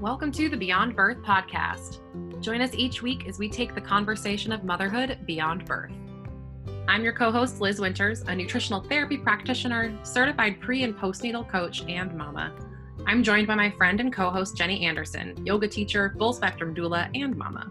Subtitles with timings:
[0.00, 1.98] Welcome to the Beyond Birth podcast.
[2.40, 5.92] Join us each week as we take the conversation of motherhood beyond birth.
[6.88, 11.82] I'm your co host, Liz Winters, a nutritional therapy practitioner, certified pre and postnatal coach,
[11.86, 12.50] and mama.
[13.06, 17.10] I'm joined by my friend and co host, Jenny Anderson, yoga teacher, full spectrum doula,
[17.14, 17.70] and mama.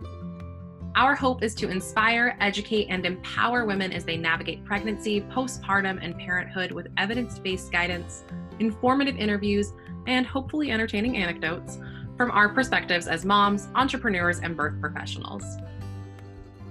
[0.95, 6.15] Our hope is to inspire, educate, and empower women as they navigate pregnancy, postpartum, and
[6.15, 8.23] parenthood with evidence based guidance,
[8.59, 9.73] informative interviews,
[10.05, 11.79] and hopefully entertaining anecdotes
[12.19, 15.55] from our perspectives as moms, entrepreneurs, and birth professionals.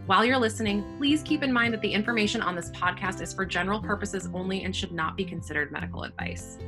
[0.04, 3.46] While you're listening, please keep in mind that the information on this podcast is for
[3.46, 6.58] general purposes only and should not be considered medical advice.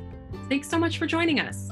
[0.49, 1.69] Thanks so much for joining us.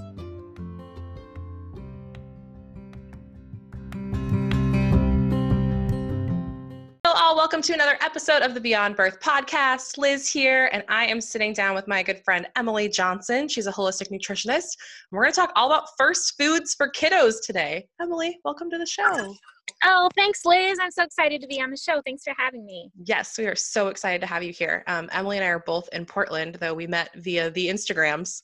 [7.29, 9.99] All, welcome to another episode of the Beyond Birth podcast.
[9.99, 13.47] Liz here, and I am sitting down with my good friend Emily Johnson.
[13.47, 14.75] She's a holistic nutritionist.
[15.11, 17.87] We're going to talk all about first foods for kiddos today.
[18.01, 19.35] Emily, welcome to the show.
[19.83, 20.79] Oh, thanks, Liz.
[20.81, 22.01] I'm so excited to be on the show.
[22.03, 22.89] Thanks for having me.
[23.03, 24.83] Yes, we are so excited to have you here.
[24.87, 28.41] Um, Emily and I are both in Portland, though we met via the Instagrams.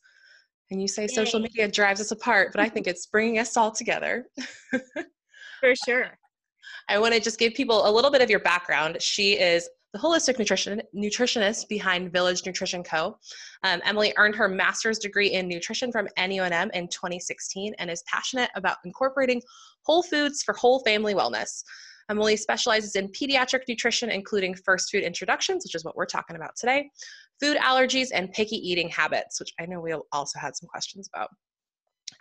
[0.69, 1.07] And you say Yay.
[1.07, 4.27] social media drives us apart, but I think it's bringing us all together.
[5.59, 6.11] for sure.
[6.87, 9.01] I want to just give people a little bit of your background.
[9.01, 13.17] She is the holistic nutrition nutritionist behind Village Nutrition Co.
[13.63, 18.49] Um, Emily earned her master's degree in nutrition from NUNM in 2016 and is passionate
[18.55, 19.41] about incorporating
[19.83, 21.63] whole foods for whole family wellness.
[22.09, 26.55] Emily specializes in pediatric nutrition, including first food introductions, which is what we're talking about
[26.55, 26.89] today,
[27.39, 31.29] food allergies, and picky eating habits, which I know we also had some questions about.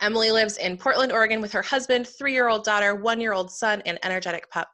[0.01, 3.51] Emily lives in Portland, Oregon with her husband, three year old daughter, one year old
[3.51, 4.69] son, and energetic pup.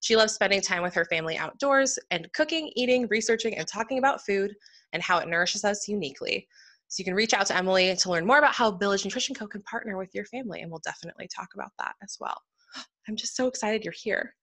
[0.00, 4.24] She loves spending time with her family outdoors and cooking, eating, researching, and talking about
[4.24, 4.54] food
[4.92, 6.46] and how it nourishes us uniquely.
[6.88, 9.46] So you can reach out to Emily to learn more about how Village Nutrition Co.
[9.46, 12.36] can partner with your family, and we'll definitely talk about that as well.
[13.08, 14.34] I'm just so excited you're here.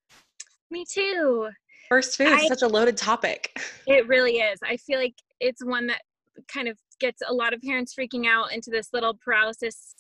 [0.72, 1.50] Me too.
[1.90, 3.60] First food is such a loaded topic.
[3.88, 4.60] It really is.
[4.64, 6.02] I feel like it's one that
[6.48, 9.96] kind of gets a lot of parents freaking out into this little paralysis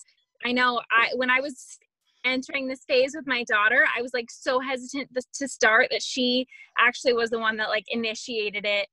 [0.45, 1.77] I know I when I was
[2.23, 6.47] entering this phase with my daughter, I was like so hesitant to start that she
[6.79, 8.87] actually was the one that like initiated it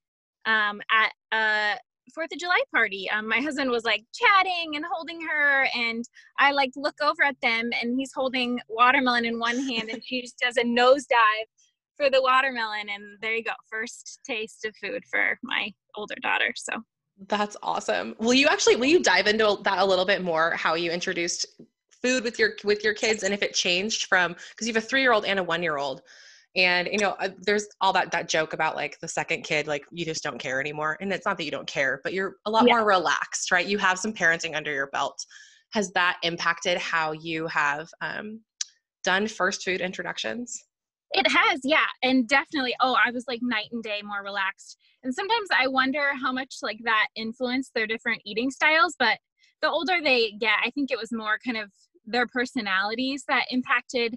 [0.46, 1.78] um, at a
[2.14, 3.08] Fourth of July party.
[3.10, 6.04] Um, my husband was like chatting and holding her, and
[6.38, 10.22] I like look over at them, and he's holding watermelon in one hand, and she
[10.22, 11.48] just does a nosedive
[11.96, 16.52] for the watermelon, and there you go, first taste of food for my older daughter.
[16.56, 16.72] So
[17.26, 18.14] that's awesome.
[18.18, 21.46] Will you actually will you dive into that a little bit more how you introduced
[22.02, 24.86] food with your with your kids and if it changed from because you have a
[24.86, 26.00] 3-year-old and a 1-year-old
[26.54, 29.84] and you know uh, there's all that that joke about like the second kid like
[29.90, 30.96] you just don't care anymore.
[31.00, 32.74] And it's not that you don't care but you're a lot yeah.
[32.74, 33.66] more relaxed right?
[33.66, 35.24] You have some parenting under your belt.
[35.72, 38.40] Has that impacted how you have um,
[39.02, 40.64] done first food introductions
[41.12, 44.78] it has yeah and definitely oh i was like night and day more relaxed.
[45.02, 49.18] And sometimes i wonder how much like that influenced their different eating styles but
[49.62, 51.70] the older they get i think it was more kind of
[52.06, 54.16] their personalities that impacted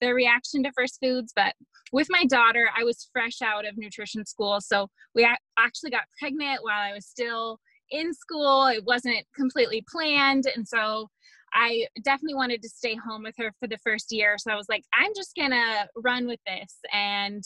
[0.00, 1.54] their reaction to first foods but
[1.92, 6.60] with my daughter i was fresh out of nutrition school so we actually got pregnant
[6.62, 7.58] while i was still
[7.90, 8.66] in school.
[8.66, 11.08] It wasn't completely planned and so
[11.52, 14.36] I definitely wanted to stay home with her for the first year.
[14.38, 17.42] So I was like, I'm just going to run with this and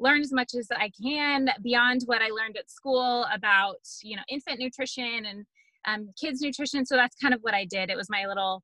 [0.00, 4.22] learn as much as I can beyond what I learned at school about, you know,
[4.28, 5.46] infant nutrition and
[5.86, 6.86] um, kids nutrition.
[6.86, 7.90] So that's kind of what I did.
[7.90, 8.62] It was my little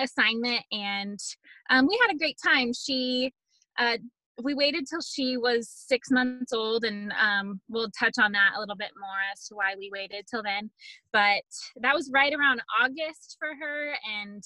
[0.00, 1.18] assignment and
[1.70, 2.72] um, we had a great time.
[2.72, 3.32] She
[3.78, 3.98] uh,
[4.42, 8.60] we waited till she was six months old and um, we'll touch on that a
[8.60, 10.70] little bit more as to why we waited till then.
[11.12, 11.42] But
[11.76, 14.42] that was right around august for her and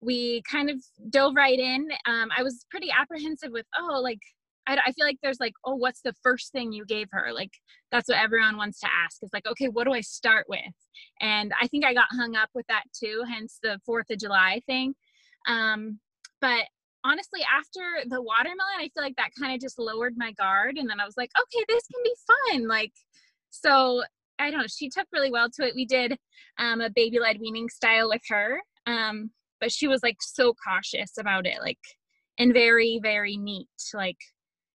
[0.00, 0.76] we kind of
[1.10, 1.88] dove right in.
[2.06, 4.20] Um, i was pretty apprehensive with oh like
[4.68, 7.32] I, I feel like there's like oh what's the first thing you gave her?
[7.32, 7.52] Like
[7.90, 10.60] that's what everyone wants to ask is like okay what do i start with?
[11.20, 14.62] And i think i got hung up with that too hence the fourth of july
[14.66, 14.94] thing.
[15.48, 15.98] Um,
[16.40, 16.66] but
[17.04, 20.76] honestly, after the watermelon, I feel like that kind of just lowered my guard.
[20.76, 22.68] And then I was like, okay, this can be fun.
[22.68, 22.92] Like,
[23.50, 24.02] so
[24.38, 24.66] I don't know.
[24.68, 25.74] She took really well to it.
[25.74, 26.16] We did
[26.58, 29.30] um, a baby led weaning style with her, um,
[29.60, 31.78] but she was like so cautious about it, like,
[32.38, 33.68] and very, very neat.
[33.94, 34.18] Like,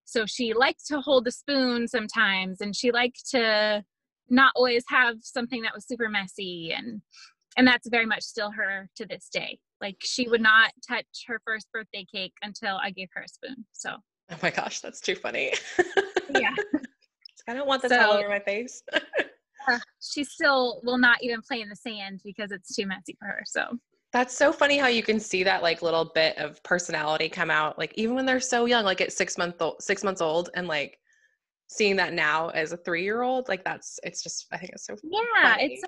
[0.06, 3.84] so she liked to hold the spoon sometimes, and she liked to
[4.30, 7.02] not always have something that was super messy, and
[7.56, 9.60] and that's very much still her to this day.
[9.84, 13.66] Like she would not touch her first birthday cake until I gave her a spoon.
[13.74, 13.98] So.
[14.32, 15.54] Oh my gosh, that's too funny.
[16.30, 16.56] yeah.
[17.50, 18.82] I don't want this so, all over my face.
[18.94, 23.26] uh, she still will not even play in the sand because it's too messy for
[23.26, 23.44] her.
[23.46, 23.78] So.
[24.14, 27.78] That's so funny how you can see that like little bit of personality come out,
[27.78, 30.68] like even when they're so young, like at six month old, six months old, and
[30.68, 30.98] like
[31.68, 34.86] seeing that now as a three year old, like that's it's just I think it's
[34.86, 35.74] so yeah, funny.
[35.74, 35.84] it's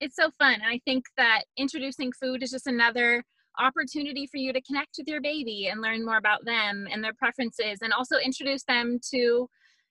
[0.00, 0.54] it's so fun.
[0.54, 3.24] And I think that introducing food is just another
[3.58, 7.14] opportunity for you to connect with your baby and learn more about them and their
[7.14, 9.48] preferences, and also introduce them to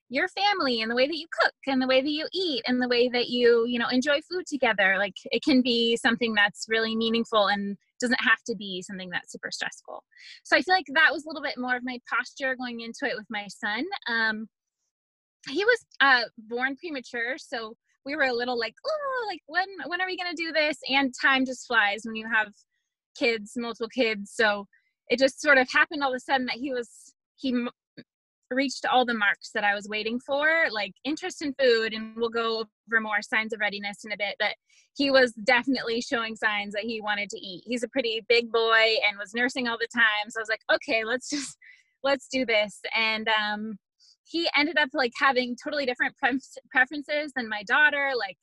[0.09, 2.81] your family and the way that you cook and the way that you eat and
[2.81, 4.95] the way that you you know enjoy food together.
[4.97, 9.31] Like it can be something that's really meaningful and doesn't have to be something that's
[9.31, 10.03] super stressful.
[10.43, 13.03] So i feel like that was a little bit more of my posture going into
[13.03, 13.85] it with my son.
[14.07, 14.47] Um
[15.47, 20.01] he was uh born premature so we were a little like oh like when when
[20.01, 20.77] are we going to do this?
[20.89, 22.47] And time just flies when you have
[23.17, 24.65] kids multiple kids so
[25.09, 27.53] it just sort of happened all of a sudden that he was he
[28.51, 32.29] reached all the marks that I was waiting for, like interest in food, and we'll
[32.29, 34.35] go over more signs of readiness in a bit.
[34.39, 34.55] But
[34.95, 37.63] he was definitely showing signs that he wanted to eat.
[37.65, 40.29] He's a pretty big boy and was nursing all the time.
[40.29, 41.57] So I was like, okay, let's just
[42.03, 42.79] let's do this.
[42.95, 43.77] And um,
[44.23, 46.15] he ended up like having totally different
[46.71, 48.37] preferences than my daughter, like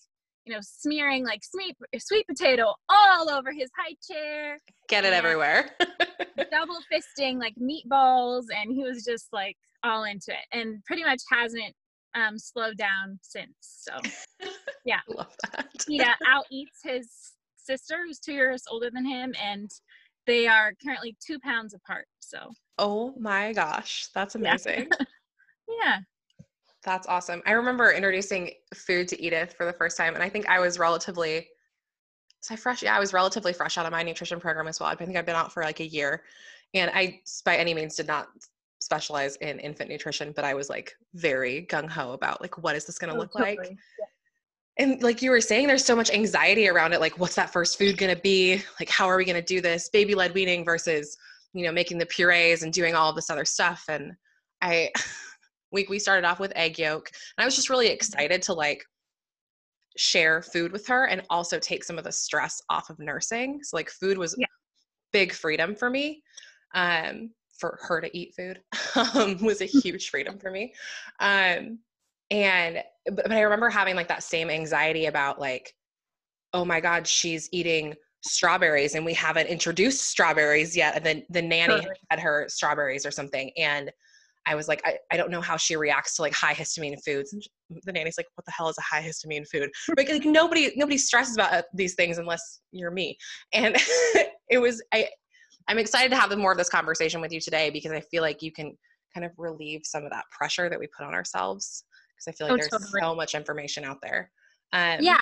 [0.46, 4.58] you know, smearing like sweet sweet potato all over his high chair.
[4.88, 5.70] Get it everywhere.
[6.50, 11.20] double fisting like meatballs, and he was just like all into it and pretty much
[11.30, 11.74] hasn't
[12.14, 13.54] um, slowed down since.
[13.60, 13.92] So,
[14.84, 15.00] yeah.
[15.08, 15.68] Love that.
[15.88, 17.08] yeah, out eats his
[17.56, 19.70] sister, who's two years older than him, and
[20.26, 22.06] they are currently two pounds apart.
[22.20, 24.88] So, oh my gosh, that's amazing.
[25.00, 25.06] yeah.
[25.82, 25.98] yeah.
[26.86, 27.42] That's awesome.
[27.44, 30.78] I remember introducing food to Edith for the first time, and I think I was
[30.78, 31.48] relatively
[32.40, 32.82] so I fresh.
[32.82, 34.88] Yeah, I was relatively fresh out of my nutrition program as well.
[34.88, 36.22] I think I've been out for like a year,
[36.74, 38.28] and I by any means did not
[38.78, 42.86] specialize in infant nutrition, but I was like very gung ho about like what is
[42.86, 43.56] this going to oh, look totally.
[43.56, 43.70] like.
[43.70, 44.06] Yeah.
[44.78, 47.00] And like you were saying, there's so much anxiety around it.
[47.00, 48.62] Like, what's that first food going to be?
[48.78, 49.88] Like, how are we going to do this?
[49.88, 51.16] Baby led weaning versus,
[51.54, 53.86] you know, making the purees and doing all of this other stuff.
[53.88, 54.12] And
[54.60, 54.90] I,
[55.72, 57.94] we we started off with egg yolk, and I was just really mm-hmm.
[57.94, 58.84] excited to like
[59.96, 63.60] share food with her and also take some of the stress off of nursing.
[63.62, 64.46] So like, food was yeah.
[65.12, 66.22] big freedom for me.
[66.74, 68.60] Um, for her to eat food
[69.14, 70.74] um, was a huge freedom for me.
[71.20, 71.78] Um,
[72.30, 75.72] and but, but I remember having like that same anxiety about like,
[76.52, 80.96] oh my God, she's eating strawberries and we haven't introduced strawberries yet.
[80.96, 83.50] And then the nanny had her strawberries or something.
[83.56, 83.90] And
[84.46, 87.32] I was like, I, I don't know how she reacts to like high histamine foods.
[87.32, 87.42] And
[87.84, 89.70] the nanny's like, what the hell is a high histamine food?
[89.96, 93.16] Like, like nobody, nobody stresses about uh, these things unless you're me.
[93.52, 93.76] And
[94.50, 95.08] it was, I,
[95.68, 98.42] I'm excited to have more of this conversation with you today because I feel like
[98.42, 98.76] you can
[99.12, 101.84] kind of relieve some of that pressure that we put on ourselves
[102.16, 103.00] because I feel like oh, there's totally.
[103.00, 104.30] so much information out there.
[104.72, 105.20] Um, yeah,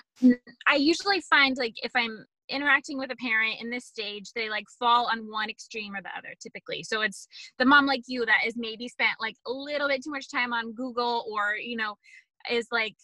[0.67, 4.67] I usually find like if I'm interacting with a parent in this stage, they like
[4.79, 6.83] fall on one extreme or the other typically.
[6.83, 7.27] So it's
[7.59, 10.53] the mom like you that is maybe spent like a little bit too much time
[10.53, 11.97] on Google or, you know,
[12.51, 12.95] is like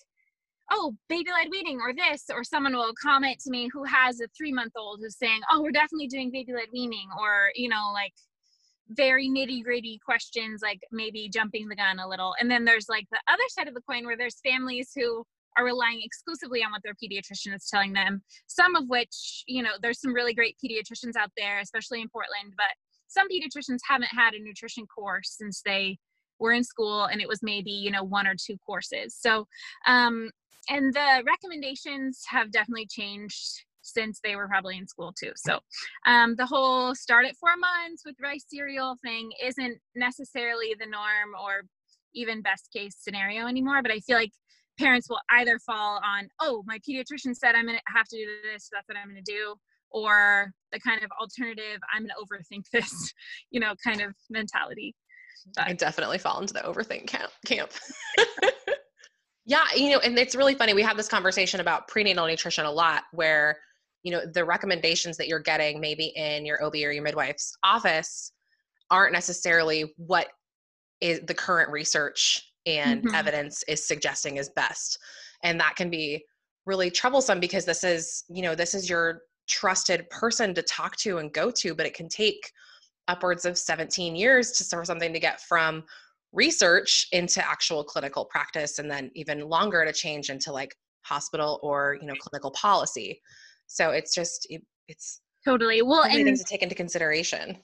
[0.70, 4.28] oh, baby led weaning or this, or someone will comment to me who has a
[4.36, 7.90] three month old who's saying, oh, we're definitely doing baby led weaning, or, you know,
[7.92, 8.12] like
[8.88, 12.34] very nitty gritty questions, like maybe jumping the gun a little.
[12.40, 15.24] And then there's like the other side of the coin where there's families who
[15.60, 19.70] are relying exclusively on what their pediatrician is telling them, some of which, you know,
[19.82, 22.74] there's some really great pediatricians out there, especially in Portland, but
[23.08, 25.98] some pediatricians haven't had a nutrition course since they
[26.38, 29.46] were in school and it was maybe you know one or two courses so
[29.86, 30.30] um,
[30.70, 35.32] and the recommendations have definitely changed since they were probably in school too.
[35.36, 35.58] So
[36.06, 41.34] um, the whole start at four months with rice cereal thing isn't necessarily the norm
[41.42, 41.62] or
[42.14, 43.82] even best case scenario anymore.
[43.82, 44.32] But I feel like
[44.80, 48.64] parents will either fall on, oh, my pediatrician said I'm gonna have to do this,
[48.64, 49.54] so that's what I'm gonna do,
[49.90, 53.12] or the kind of alternative, I'm gonna overthink this,
[53.50, 54.94] you know, kind of mentality.
[55.54, 55.68] But.
[55.68, 57.30] I definitely fall into the overthink camp.
[57.46, 57.70] camp.
[59.50, 60.74] Yeah, you know, and it's really funny.
[60.74, 63.58] We have this conversation about prenatal nutrition a lot where,
[64.04, 68.30] you know, the recommendations that you're getting maybe in your OB or your midwife's office
[68.92, 70.28] aren't necessarily what
[71.00, 73.14] is the current research and mm-hmm.
[73.14, 74.98] evidence is suggesting is best.
[75.42, 76.24] And that can be
[76.66, 81.18] really troublesome because this is, you know, this is your trusted person to talk to
[81.18, 82.50] and go to, but it can take
[83.08, 85.82] upwards of 17 years to for something to get from
[86.32, 91.98] research into actual clinical practice and then even longer to change into like hospital or
[92.00, 93.20] you know clinical policy
[93.66, 97.56] so it's just it, it's totally well and to take into consideration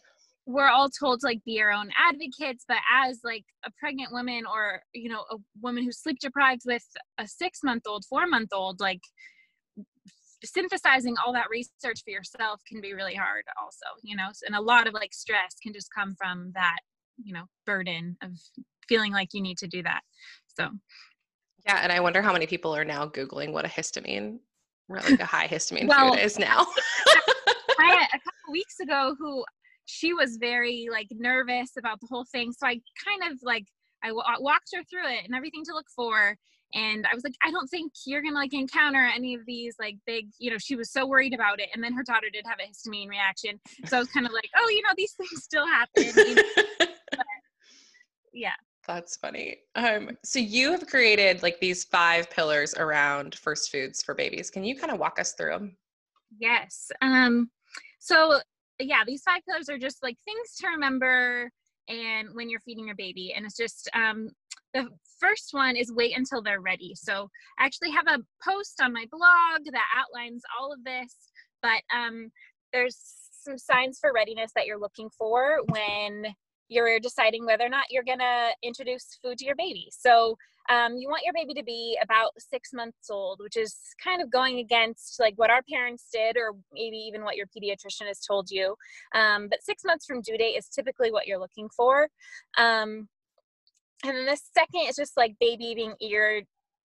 [0.47, 4.45] we're all told to like be our own advocates but as like a pregnant woman
[4.47, 6.85] or you know a woman who's sleep deprived with
[7.19, 9.01] a six month old four month old like
[10.45, 14.29] synthesizing all that research for yourself can be really hard also you know?
[14.47, 16.79] And a lot of like stress can just come from that
[17.23, 18.31] you know burden of
[18.89, 20.01] feeling like you need to do that
[20.47, 20.69] so.
[21.67, 24.39] Yeah and i wonder how many people are now googling what a histamine
[24.89, 26.65] like a high histamine well, food is now.
[27.79, 29.45] I, a couple weeks ago who
[29.87, 32.53] she was very like nervous about the whole thing.
[32.53, 33.67] So i kind of like
[34.05, 36.37] I walked her through it and everything to look for.
[36.75, 39.97] And i was like i don't think you're gonna like encounter any of these like
[40.05, 41.69] big you know she was so worried about it.
[41.75, 43.61] And then her daughter did have a histamine reaction.
[43.87, 46.43] So i was kind of like oh you know these things still happen you know?
[48.33, 48.55] yeah.
[48.87, 49.59] That's funny.
[49.77, 54.51] Um so you have created like these five pillars around first foods for babies.
[54.51, 55.77] Can you kind of walk us through them
[56.39, 56.91] yes.
[57.03, 57.51] Um
[57.99, 58.41] so
[58.79, 61.51] yeah these five pillars are just like things to remember
[61.89, 64.29] and when you're feeding your baby and it's just um
[64.77, 64.89] the
[65.21, 66.93] first one is wait until they're ready.
[66.95, 71.15] So I actually have a post on my blog that outlines all of this,
[71.63, 72.31] but um,
[72.73, 72.99] there's
[73.43, 76.27] some signs for readiness that you're looking for when
[76.69, 79.89] you're deciding whether or not you're going to introduce food to your baby.
[79.91, 80.37] So
[80.69, 84.31] um, you want your baby to be about six months old, which is kind of
[84.31, 88.51] going against like what our parents did, or maybe even what your pediatrician has told
[88.51, 88.75] you.
[89.15, 92.09] Um, but six months from due date is typically what you're looking for.
[92.59, 93.09] Um,
[94.05, 96.43] and then the second is just like baby being eager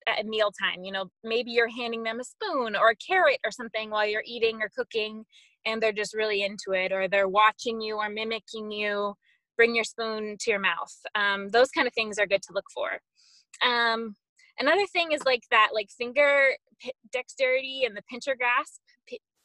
[0.07, 0.83] at mealtime.
[0.83, 4.23] You know, maybe you're handing them a spoon or a carrot or something while you're
[4.25, 5.25] eating or cooking,
[5.65, 9.15] and they're just really into it, or they're watching you or mimicking you.
[9.61, 10.91] Bring your spoon to your mouth.
[11.13, 12.99] Um, those kind of things are good to look for.
[13.63, 14.15] Um,
[14.59, 16.49] another thing is like that, like finger
[17.13, 18.81] dexterity and the pincher grasp.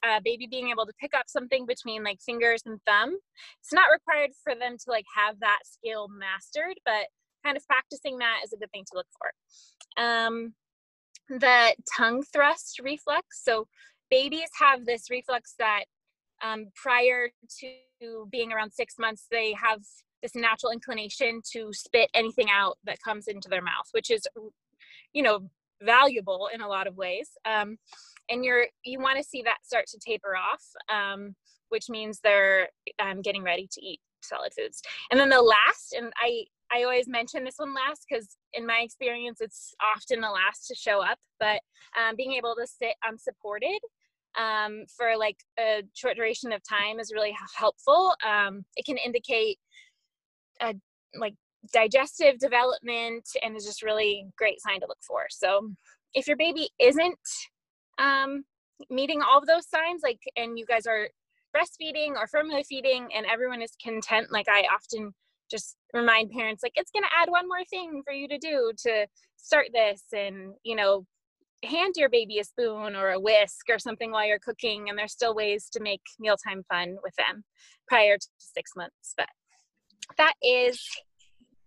[0.03, 3.19] Uh, baby being able to pick up something between like fingers and thumb.
[3.61, 7.09] It's not required for them to like have that skill mastered, but
[7.45, 10.03] kind of practicing that is a good thing to look for.
[10.03, 10.55] Um,
[11.29, 13.43] the tongue thrust reflex.
[13.45, 13.67] So
[14.11, 15.85] babies have this reflex that
[16.43, 17.29] um, prior
[17.61, 19.81] to being around six months, they have
[20.23, 24.27] this natural inclination to spit anything out that comes into their mouth, which is,
[25.13, 25.49] you know,
[25.83, 27.31] valuable in a lot of ways.
[27.45, 27.77] Um,
[28.31, 31.35] and you're you want to see that start to taper off, um,
[31.69, 32.69] which means they're
[32.99, 34.83] um, getting ready to eat solid foods.
[35.11, 38.81] And then the last, and I I always mention this one last because in my
[38.83, 41.61] experience, it's often the last to show up, but
[41.97, 43.79] um, being able to sit unsupported
[44.37, 48.15] um, for like a short duration of time is really helpful.
[48.27, 49.59] Um, it can indicate
[50.61, 50.75] a,
[51.19, 51.35] like
[51.73, 55.27] digestive development and is just really great sign to look for.
[55.31, 55.71] So
[56.15, 57.19] if your baby isn't
[57.99, 58.45] um,
[58.91, 61.09] meeting all of those signs, like, and you guys are
[61.57, 65.13] breastfeeding or formula feeding and everyone is content, like I often
[65.51, 68.73] just remind parents like it's going to add one more thing for you to do
[68.77, 71.05] to start this and you know
[71.65, 75.13] hand your baby a spoon or a whisk or something while you're cooking and there's
[75.13, 77.43] still ways to make mealtime fun with them
[77.89, 79.29] prior to six months but
[80.17, 80.83] that is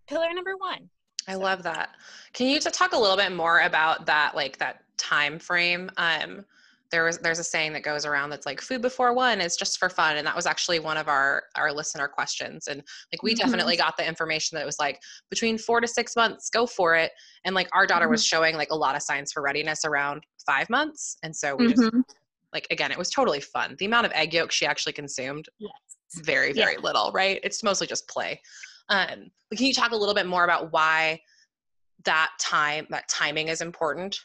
[0.06, 0.88] pillar number one
[1.28, 1.38] i so.
[1.38, 1.90] love that
[2.32, 6.44] can you just talk a little bit more about that like that time frame um
[6.90, 9.78] there was there's a saying that goes around that's like food before one is just
[9.78, 12.82] for fun and that was actually one of our our listener questions and
[13.12, 13.44] like we mm-hmm.
[13.44, 16.96] definitely got the information that it was like between four to six months go for
[16.96, 17.12] it
[17.44, 18.12] and like our daughter mm-hmm.
[18.12, 21.68] was showing like a lot of signs for readiness around five months and so we
[21.68, 21.98] mm-hmm.
[21.98, 22.16] just
[22.52, 25.70] like again it was totally fun the amount of egg yolk she actually consumed yes.
[26.14, 26.80] Very very yeah.
[26.80, 27.40] little right?
[27.42, 28.40] It's mostly just play.
[28.88, 31.20] Um can you talk a little bit more about why
[32.04, 34.18] that time that timing is important?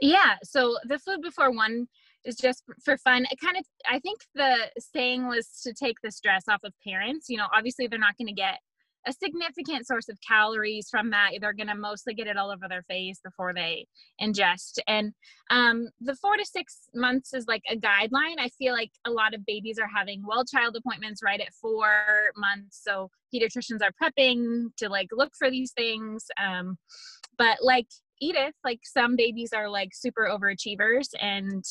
[0.00, 1.88] Yeah so the food before one
[2.24, 3.26] is just for fun.
[3.30, 7.28] It kind of i think the saying was to take the stress off of parents.
[7.28, 8.58] You know obviously they're not going to get
[9.06, 12.66] a significant source of calories from that they're going to mostly get it all over
[12.68, 13.86] their face before they
[14.20, 15.12] ingest and
[15.50, 19.34] um, the four to six months is like a guideline i feel like a lot
[19.34, 21.94] of babies are having well child appointments right at four
[22.36, 26.76] months so pediatricians are prepping to like look for these things um,
[27.38, 27.86] but like
[28.20, 31.64] Edith, like some babies are like super overachievers and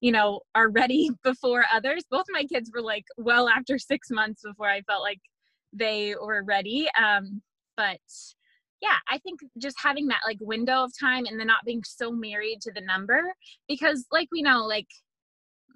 [0.00, 2.04] you know are ready before others.
[2.10, 5.20] Both my kids were like well after six months before I felt like
[5.72, 6.88] they were ready.
[6.98, 7.42] Um,
[7.76, 8.00] but
[8.80, 12.10] yeah, I think just having that like window of time and then not being so
[12.10, 13.34] married to the number
[13.68, 14.88] because like we know like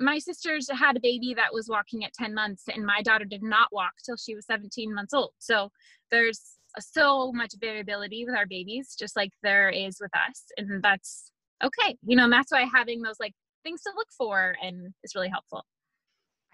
[0.01, 3.43] my sisters had a baby that was walking at 10 months and my daughter did
[3.43, 5.71] not walk till she was 17 months old so
[6.11, 10.45] there's so much variability with our babies, just like there is with us.
[10.57, 11.31] And that's
[11.63, 11.97] okay.
[12.05, 15.29] You know, and that's why having those like things to look for and is really
[15.29, 15.65] helpful.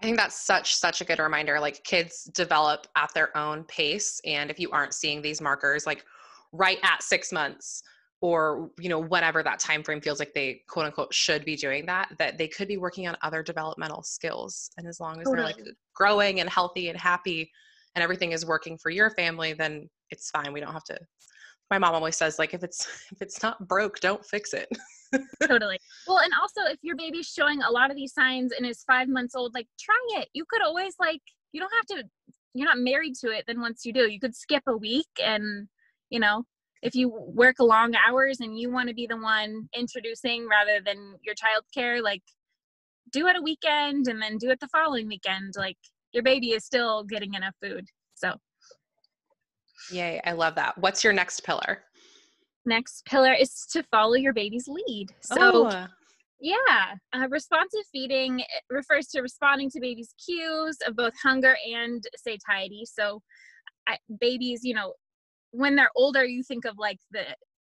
[0.01, 1.59] I think that's such such a good reminder.
[1.59, 6.03] Like kids develop at their own pace, and if you aren't seeing these markers, like
[6.51, 7.83] right at six months,
[8.21, 11.85] or you know whatever that time frame feels like they quote unquote should be doing
[11.87, 15.35] that that they could be working on other developmental skills and as long as totally.
[15.35, 17.51] they're like growing and healthy and happy
[17.95, 20.97] and everything is working for your family then it's fine we don't have to
[21.71, 24.69] my mom always says like if it's if it's not broke don't fix it
[25.43, 25.79] totally.
[26.07, 29.07] Well and also if your baby's showing a lot of these signs and is five
[29.07, 30.29] months old like try it.
[30.33, 32.03] You could always like you don't have to
[32.53, 34.11] you're not married to it then once you do.
[34.11, 35.67] You could skip a week and
[36.09, 36.43] you know
[36.81, 41.15] if you work long hours and you want to be the one introducing rather than
[41.21, 42.23] your child care like
[43.11, 45.53] do it a weekend and then do it the following weekend.
[45.57, 45.77] Like
[46.13, 48.35] your baby is still getting enough food so.
[49.91, 50.77] Yay i love that.
[50.77, 51.83] What's your next pillar
[52.65, 55.07] next pillar is to follow your baby's lead.
[55.21, 55.87] So oh.
[56.39, 62.83] yeah uh, responsive feeding refers to responding to baby's cues of both hunger and satiety.
[62.85, 63.21] So
[63.87, 64.93] I, babies you know
[65.51, 67.25] when they're older you think of like the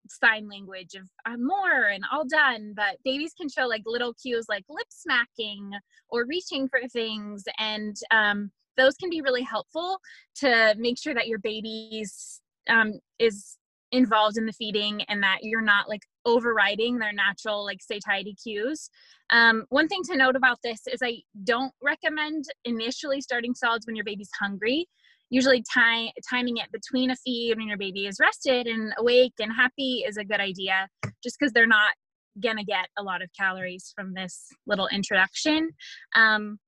[0.08, 4.46] sign language of I'm more and all done, but babies can show like little cues
[4.48, 5.70] like lip smacking
[6.08, 9.98] or reaching for things, and um, those can be really helpful
[10.36, 13.56] to make sure that your baby's um, is
[13.92, 18.90] involved in the feeding and that you're not like overriding their natural like satiety cues.
[19.30, 23.96] Um, one thing to note about this is I don't recommend initially starting solids when
[23.96, 24.86] your baby's hungry
[25.30, 29.52] usually time, timing it between a feed when your baby is rested and awake and
[29.52, 30.88] happy is a good idea
[31.22, 31.94] just because they're not
[32.42, 35.70] gonna get a lot of calories from this little introduction
[36.14, 36.58] um,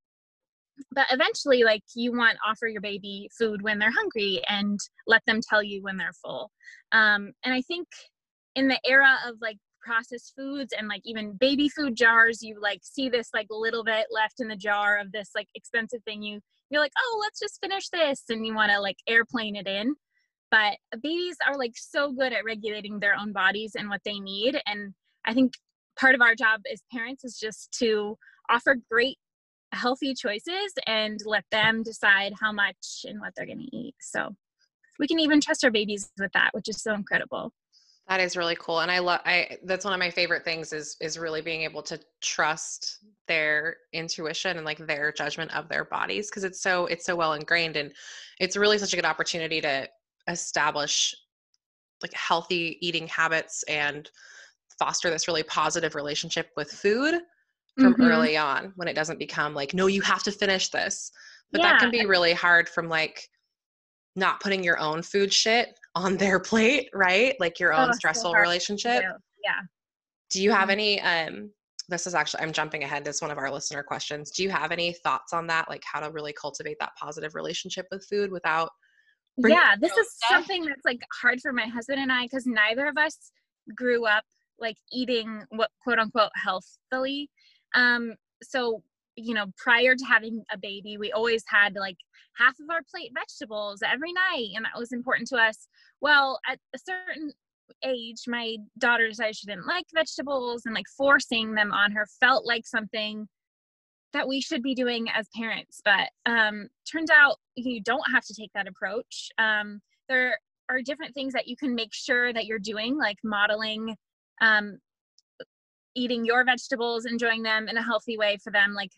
[0.92, 5.40] but eventually like you want offer your baby food when they're hungry and let them
[5.47, 6.50] tell you when they're full
[6.92, 7.87] um, and i think
[8.54, 12.80] in the era of like processed foods and like even baby food jars you like
[12.83, 16.40] see this like little bit left in the jar of this like expensive thing you
[16.71, 19.95] you're like, oh, let's just finish this, and you want to like airplane it in.
[20.50, 24.61] But babies are like so good at regulating their own bodies and what they need.
[24.66, 25.52] And I think
[25.99, 28.16] part of our job as parents is just to
[28.49, 29.18] offer great
[29.76, 33.94] healthy choices and let them decide how much and what they're going to eat.
[34.00, 34.35] So
[34.98, 37.53] we can even trust our babies with that, which is so incredible.
[38.09, 38.81] That is really cool.
[38.81, 41.83] And I love I that's one of my favorite things is is really being able
[41.83, 47.05] to trust their intuition and like their judgment of their bodies because it's so it's
[47.05, 47.92] so well ingrained and
[48.38, 49.88] it's really such a good opportunity to
[50.29, 51.14] establish
[52.00, 54.11] like healthy eating habits and
[54.79, 57.20] foster this really positive relationship with food
[57.78, 58.04] from mm-hmm.
[58.04, 61.10] early on when it doesn't become like no you have to finish this
[61.52, 61.72] but yeah.
[61.72, 63.28] that can be really hard from like
[64.16, 67.36] not putting your own food shit on their plate, right?
[67.38, 69.02] Like your own oh, stressful so relationship.
[69.44, 69.60] Yeah.
[70.30, 70.70] Do you have mm-hmm.
[70.70, 71.50] any um
[71.88, 73.04] this is actually I'm jumping ahead.
[73.04, 74.32] This is one of our listener questions.
[74.32, 75.68] Do you have any thoughts on that?
[75.68, 78.70] Like how to really cultivate that positive relationship with food without
[79.36, 80.30] Yeah, this is stuff?
[80.30, 83.30] something that's like hard for my husband and I because neither of us
[83.76, 84.24] grew up
[84.58, 87.30] like eating what quote unquote healthily.
[87.74, 88.83] Um so
[89.16, 91.96] you know, prior to having a baby, we always had like
[92.37, 95.68] half of our plate vegetables every night, and that was important to us.
[96.00, 97.33] Well, at a certain
[97.83, 102.46] age, my daughter decided she didn't like vegetables, and like forcing them on her felt
[102.46, 103.26] like something
[104.12, 105.81] that we should be doing as parents.
[105.85, 109.31] But um, turns out you don't have to take that approach.
[109.38, 113.96] Um, there are different things that you can make sure that you're doing, like modeling
[114.40, 114.79] um,
[115.96, 118.92] eating your vegetables, enjoying them in a healthy way for them, like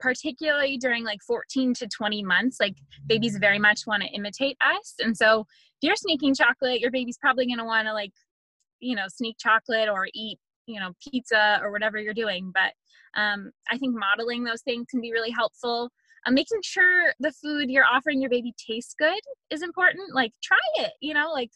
[0.00, 4.94] particularly during like 14 to 20 months like babies very much want to imitate us.
[5.00, 8.12] And so if you're sneaking chocolate your baby's probably going to want to like
[8.80, 12.52] you know sneak chocolate or eat you know pizza or whatever you're doing.
[12.54, 12.72] But
[13.20, 15.90] um, i think modeling those things can be really helpful.
[16.26, 20.14] Uh, making sure the food you're offering your baby tastes good is important.
[20.14, 21.50] Like try it you know like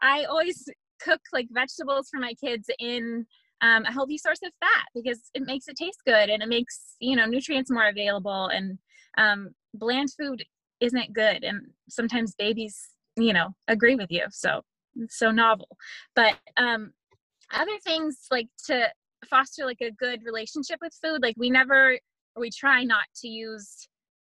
[0.00, 0.64] i always
[1.02, 3.26] cook like vegetables for my kids in
[3.62, 6.96] um, a healthy source of fat because it makes it taste good and it makes
[7.00, 8.78] you know nutrients more available and
[9.18, 10.44] um, bland food
[10.80, 11.44] isn't good.
[11.44, 14.24] And sometimes babies you know agree with you.
[14.30, 14.62] So
[15.08, 15.68] so novel.
[16.14, 16.92] But um
[17.52, 18.88] other things like to
[19.28, 21.98] foster like a good relationship with food like we never
[22.36, 23.88] we try not to use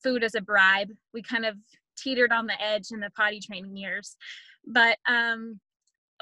[0.03, 0.89] food as a bribe.
[1.15, 1.57] We kind of
[1.97, 4.17] teetered on the edge in the potty training years.
[4.67, 5.61] But um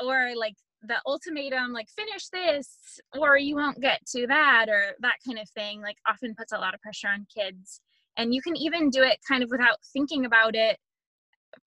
[0.03, 5.17] or like the ultimatum like finish this or you won't get to that or that
[5.27, 7.81] kind of thing like often puts a lot of pressure on kids
[8.17, 10.79] and you can even do it kind of without thinking about it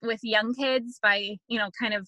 [0.01, 2.07] with young kids by you know kind of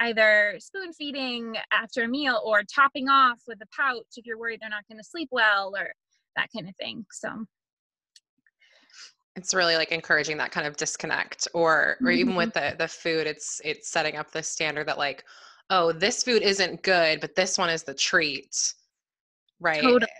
[0.00, 4.60] either spoon feeding after a meal or topping off with a pouch if you're worried
[4.60, 5.92] they're not going to sleep well or
[6.36, 7.44] that kind of thing so
[9.36, 12.38] it's really like encouraging that kind of disconnect or or even mm-hmm.
[12.38, 15.24] with the the food it's it's setting up the standard that like
[15.70, 18.74] oh, this food isn't good, but this one is the treat.
[19.60, 19.80] Right.
[19.80, 20.10] Totally.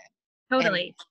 [0.51, 0.87] Totally.
[0.87, 1.07] And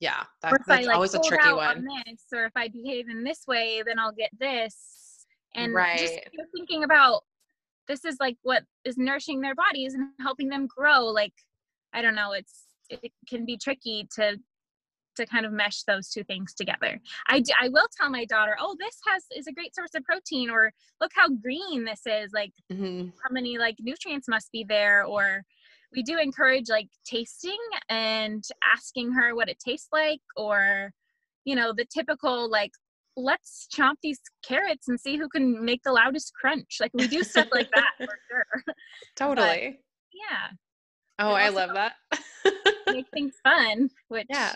[0.00, 1.78] yeah, that, if I that's like always a tricky one.
[1.78, 5.26] on this, or if I behave in this way, then I'll get this.
[5.54, 6.28] And just Right.
[6.36, 7.22] know, thinking about
[7.88, 11.04] this is like what is nourishing their bodies and helping them grow.
[11.04, 11.32] Like
[11.92, 14.38] I don't know, it's it can be tricky to
[15.16, 17.00] to kind of mesh those two things together.
[17.28, 20.50] I, I will tell my daughter, oh, this has is a great source of protein,
[20.50, 22.32] or look how green this is.
[22.32, 23.12] Like Mhm.
[23.22, 25.42] how many like nutrients must be there or
[25.92, 28.42] we do encourage like tasting and
[28.74, 30.92] asking her what it tastes like or
[31.44, 32.72] you know the typical like
[33.16, 37.22] let's chomp these carrots and see who can make the loudest crunch like we do
[37.22, 38.74] stuff like that for sure
[39.16, 39.78] Totally.
[40.12, 40.48] yeah
[41.20, 41.94] oh, I love that.
[42.88, 44.54] make things fun which yeah.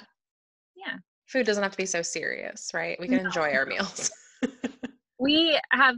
[0.79, 2.99] Yeah Food doesn't have to be so serious, right?
[2.99, 3.25] We can No.
[3.27, 4.11] enjoy our meals.
[5.19, 5.97] we have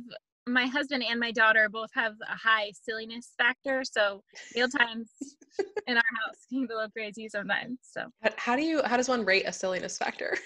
[0.49, 4.23] my husband and my daughter both have a high silliness factor so
[4.57, 5.13] meal times
[5.87, 9.09] in our house can be a little crazy sometimes so how do you how does
[9.09, 10.37] one rate a silliness factor?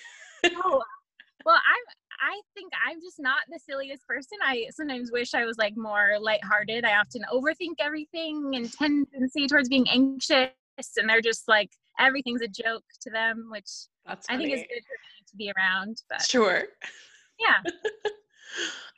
[0.44, 0.83] Oh,
[1.47, 1.97] well, I'm.
[2.20, 4.38] I think I'm just not the silliest person.
[4.42, 6.85] I sometimes wish I was like more lighthearted.
[6.85, 10.51] I often overthink everything and tendency towards being anxious,
[10.97, 13.68] and they're just like everything's a joke to them, which
[14.07, 16.03] That's I think it's good for me to be around.
[16.09, 16.64] But Sure.
[17.38, 17.61] yeah,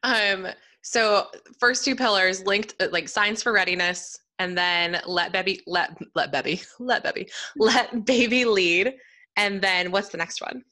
[0.03, 0.49] Um,
[0.83, 1.27] so
[1.59, 6.31] first two pillars linked uh, like signs for readiness and then let baby let let
[6.31, 8.95] baby let baby let baby lead
[9.37, 10.63] and then what's the next one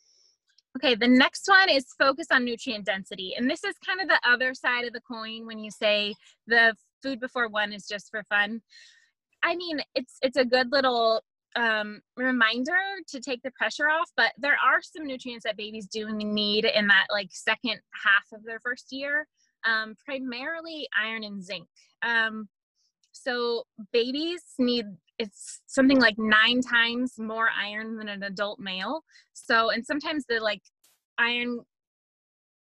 [0.76, 3.34] Okay, the next one is focus on nutrient density.
[3.36, 6.16] And this is kind of the other side of the coin when you say
[6.48, 8.60] the food before one is just for fun.
[9.44, 11.22] I mean, it's it's a good little
[11.56, 12.76] um, reminder
[13.08, 16.86] to take the pressure off, but there are some nutrients that babies do need in
[16.88, 19.26] that like second half of their first year,
[19.64, 21.66] um, primarily iron and zinc.
[22.02, 22.48] Um,
[23.12, 24.86] so babies need
[25.18, 29.04] it's something like nine times more iron than an adult male.
[29.32, 30.62] So, and sometimes the like
[31.18, 31.60] iron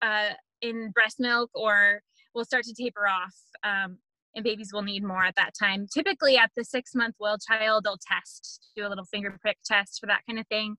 [0.02, 0.30] uh,
[0.62, 2.02] in breast milk or
[2.36, 3.98] will start to taper off, um,
[4.36, 5.88] and babies will need more at that time.
[5.93, 10.00] Typically, at the six month well child, they'll test, do a little finger prick test
[10.00, 10.76] for that kind of thing.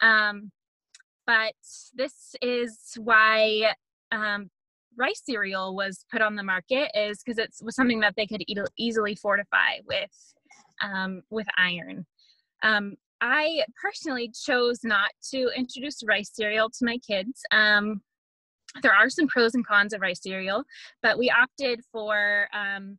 [0.00, 0.50] Um,
[1.26, 1.54] but
[1.94, 3.72] this is why
[4.12, 4.50] um,
[4.96, 8.44] rice cereal was put on the market, is because it was something that they could
[8.78, 10.10] easily fortify with
[10.82, 12.06] um, with iron.
[12.62, 17.42] Um, I personally chose not to introduce rice cereal to my kids.
[17.50, 18.02] Um,
[18.82, 20.64] there are some pros and cons of rice cereal,
[21.02, 22.98] but we opted for um,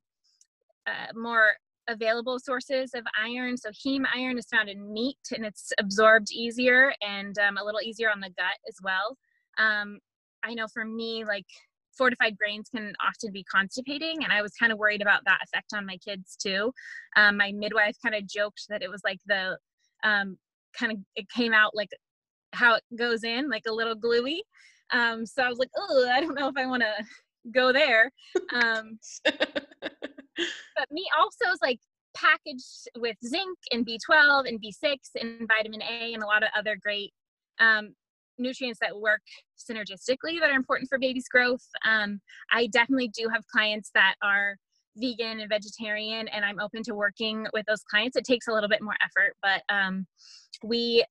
[0.85, 1.53] uh, more
[1.87, 3.57] available sources of iron.
[3.57, 7.81] So heme iron is found in meat and it's absorbed easier and um, a little
[7.81, 9.17] easier on the gut as well.
[9.57, 9.99] Um,
[10.43, 11.45] I know for me, like
[11.97, 15.73] fortified grains can often be constipating, and I was kind of worried about that effect
[15.73, 16.71] on my kids too.
[17.15, 19.57] Um, my midwife kind of joked that it was like the
[20.03, 20.37] um,
[20.77, 21.89] kind of it came out like
[22.53, 24.43] how it goes in, like a little gluey.
[24.91, 27.03] Um, so I was like, oh, I don't know if I want to
[27.51, 28.11] go there.
[28.53, 31.79] Um, but meat also is like
[32.15, 36.77] packaged with zinc and B12 and B6 and vitamin A and a lot of other
[36.81, 37.13] great
[37.59, 37.93] um,
[38.37, 39.21] nutrients that work
[39.57, 41.65] synergistically that are important for baby's growth.
[41.85, 42.19] Um,
[42.51, 44.57] I definitely do have clients that are
[44.95, 48.17] vegan and vegetarian, and I'm open to working with those clients.
[48.17, 50.07] It takes a little bit more effort, but um,
[50.63, 51.05] we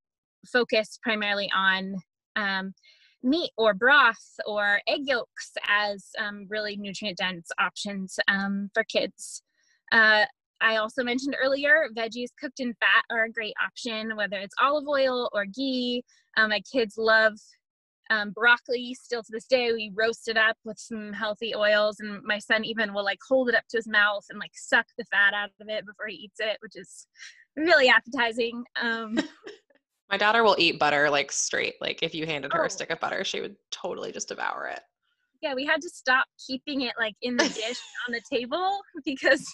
[0.53, 1.97] focus primarily on
[2.37, 2.75] um,
[3.23, 9.43] meat or broth or egg yolks as um, really nutrient dense options um, for kids.
[9.93, 10.25] Uh,
[10.61, 14.89] I also mentioned earlier, veggies cooked in fat are a great option, whether it's olive
[14.89, 16.03] oil or ghee.
[16.37, 17.35] Um, my kids love
[18.11, 19.73] um, broccoli still to this day.
[19.73, 23.49] We roast it up with some healthy oils, and my son even will like hold
[23.49, 26.17] it up to his mouth and like suck the fat out of it before he
[26.17, 27.07] eats it, which is
[27.57, 28.65] really appetizing.
[28.81, 29.19] Um,
[30.11, 32.67] my daughter will eat butter like straight like if you handed her Oh.
[32.67, 34.81] a stick of butter she would totally just devour it
[35.43, 37.77] yeah, we had to stop keeping it like in the dish
[38.09, 39.45] on the table because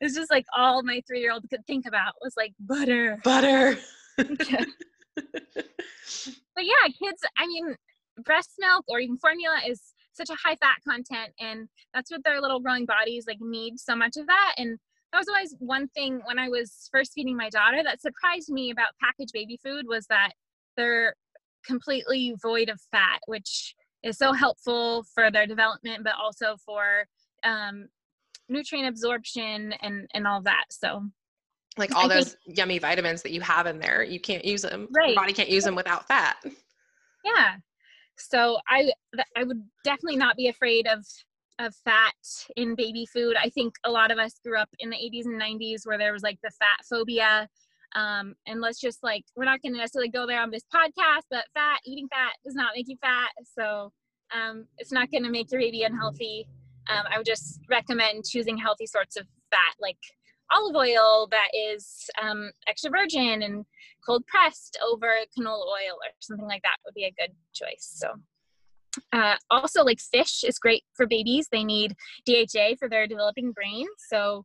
[0.00, 3.20] it's just like all my three year old could think about was like butter.
[3.24, 3.76] butter
[4.16, 4.34] but
[6.64, 7.74] yeah, kids, I mean,
[8.24, 9.80] breast milk or even formula is
[10.12, 13.94] such a high fat content, and that's what their little growing bodies like need so
[13.94, 14.54] much of that.
[14.58, 14.78] And
[15.12, 18.70] that was always one thing when I was first feeding my daughter that surprised me
[18.70, 20.32] about packaged baby food was that
[20.76, 21.14] they're
[21.66, 27.06] completely void of fat, which is so helpful for their development, but also for
[27.42, 27.88] um,
[28.48, 30.64] nutrient absorption and and all that.
[30.70, 31.08] So
[31.78, 34.88] like all I those yummy vitamins that you have in there you can't use them
[34.90, 35.08] Right.
[35.08, 36.36] your body can't use them without fat
[37.24, 37.56] yeah
[38.16, 38.82] so i
[39.14, 41.06] th- i would definitely not be afraid of
[41.58, 42.14] of fat
[42.56, 43.36] in baby food.
[43.36, 46.12] I think a lot of us grew up in the 80s and 90s where there
[46.12, 47.48] was like the fat phobia.
[47.94, 51.22] Um, and let's just like, we're not going to necessarily go there on this podcast,
[51.30, 53.30] but fat, eating fat does not make you fat.
[53.56, 53.92] So
[54.34, 56.46] um, it's not going to make your baby unhealthy.
[56.88, 59.98] Um, I would just recommend choosing healthy sorts of fat like
[60.50, 63.64] olive oil that is um, extra virgin and
[64.04, 67.78] cold pressed over canola oil or something like that would be a good choice.
[67.80, 68.14] So
[69.12, 71.48] uh, also, like fish is great for babies.
[71.50, 71.94] They need
[72.26, 73.86] DHA for their developing brain.
[74.08, 74.44] So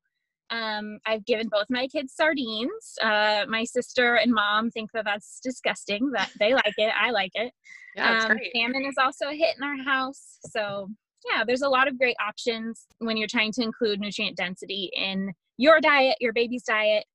[0.49, 2.95] um, I've given both my kids sardines.
[3.01, 6.11] Uh, my sister and mom think that that's disgusting.
[6.11, 6.93] That they like it.
[6.99, 7.51] I like it.
[7.95, 10.39] Yeah, um, salmon is also a hit in our house.
[10.45, 10.89] So
[11.29, 15.33] yeah, there's a lot of great options when you're trying to include nutrient density in
[15.57, 17.05] your diet, your baby's diet.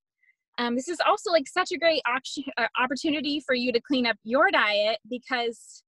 [0.59, 4.07] Um, this is also like such a great option, uh, opportunity for you to clean
[4.07, 5.85] up your diet because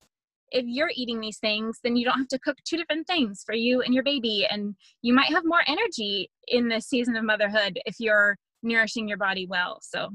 [0.50, 3.54] if you're eating these things, then you don't have to cook two different things for
[3.54, 4.46] you and your baby.
[4.50, 9.18] And you might have more energy in the season of motherhood if you're nourishing your
[9.18, 9.78] body well.
[9.82, 10.10] So,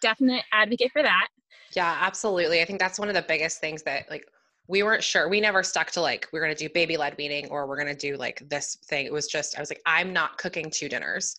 [0.00, 1.28] definite advocate for that.
[1.74, 2.60] Yeah, absolutely.
[2.60, 4.26] I think that's one of the biggest things that, like,
[4.68, 5.28] we weren't sure.
[5.28, 7.94] We never stuck to like, we're going to do baby led weaning or we're going
[7.94, 9.06] to do like this thing.
[9.06, 11.36] It was just, I was like, I'm not cooking two dinners.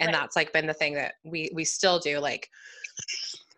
[0.00, 0.12] And right.
[0.12, 2.18] that's like been the thing that we, we still do.
[2.18, 2.48] Like,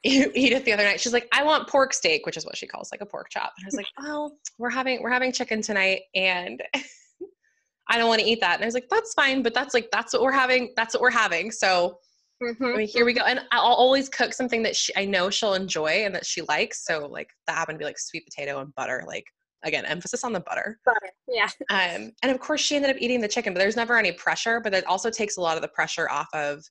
[0.35, 2.91] Edith the other night, she's like, I want pork steak, which is what she calls
[2.93, 3.53] like a pork chop.
[3.59, 6.63] And I was like, oh, we're having we're having chicken tonight, and
[7.89, 8.55] I don't want to eat that.
[8.55, 10.73] And I was like, that's fine, but that's like that's what we're having.
[10.77, 11.51] That's what we're having.
[11.51, 11.99] So
[12.43, 12.65] mm-hmm.
[12.65, 13.23] I mean, here we go.
[13.23, 16.85] And I'll always cook something that she, I know she'll enjoy and that she likes.
[16.85, 19.03] So like that happened to be like sweet potato and butter.
[19.07, 19.25] Like
[19.65, 20.79] again, emphasis on the butter.
[20.85, 21.49] Butter, yeah.
[21.71, 24.61] Um, and of course, she ended up eating the chicken, but there's never any pressure.
[24.61, 26.65] But it also takes a lot of the pressure off of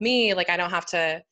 [0.00, 0.34] me.
[0.34, 1.22] Like I don't have to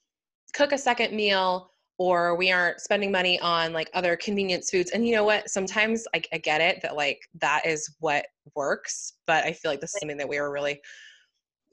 [0.55, 4.91] cook a second meal or we aren't spending money on like other convenience foods.
[4.91, 5.49] And you know what?
[5.49, 9.81] Sometimes I, I, get it that like that is what works, but I feel like
[9.81, 10.81] this is something that we were really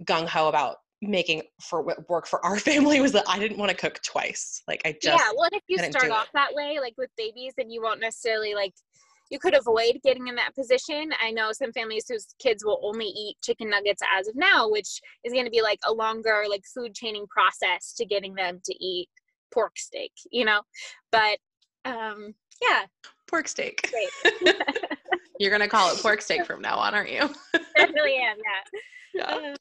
[0.05, 3.71] gung ho about making for what work for our family was that I didn't want
[3.71, 4.61] to cook twice.
[4.67, 5.31] Like I just yeah.
[5.35, 6.31] Well, if you start off it.
[6.35, 8.73] that way, like with babies, then you won't necessarily like
[9.31, 11.09] you could avoid getting in that position.
[11.23, 14.99] I know some families whose kids will only eat chicken nuggets as of now, which
[15.23, 18.85] is going to be like a longer like food chaining process to getting them to
[18.85, 19.07] eat
[19.53, 20.61] pork steak, you know.
[21.11, 21.37] But
[21.85, 22.83] um yeah,
[23.27, 23.89] pork steak.
[23.89, 24.55] Great.
[25.39, 27.21] You're going to call it pork steak from now on, aren't you?
[27.75, 28.79] Definitely am, yeah.
[29.13, 29.51] Yeah.
[29.51, 29.55] Uh,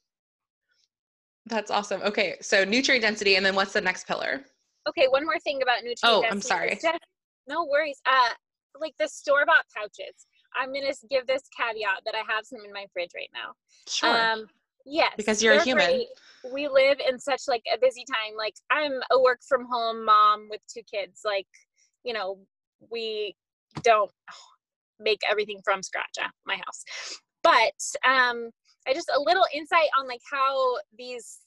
[1.47, 2.01] That's awesome.
[2.03, 4.45] Okay, so nutrient density and then what's the next pillar?
[4.87, 6.53] Okay, one more thing about nutrient oh, density.
[6.53, 6.99] Oh, I'm sorry.
[7.47, 7.99] No worries.
[8.05, 8.33] Uh
[8.81, 10.27] like the store bought pouches.
[10.55, 13.53] I'm gonna give this caveat that I have some in my fridge right now.
[13.87, 14.09] Sure.
[14.09, 14.47] Um,
[14.85, 15.13] yes.
[15.15, 15.85] Because you're a human.
[15.85, 16.07] Great.
[16.53, 18.35] We live in such like a busy time.
[18.37, 21.21] Like I'm a work from home mom with two kids.
[21.23, 21.47] Like,
[22.03, 22.39] you know,
[22.91, 23.35] we
[23.83, 24.11] don't
[24.99, 26.83] make everything from scratch at my house.
[27.43, 28.49] But um
[28.87, 31.39] I just a little insight on like how these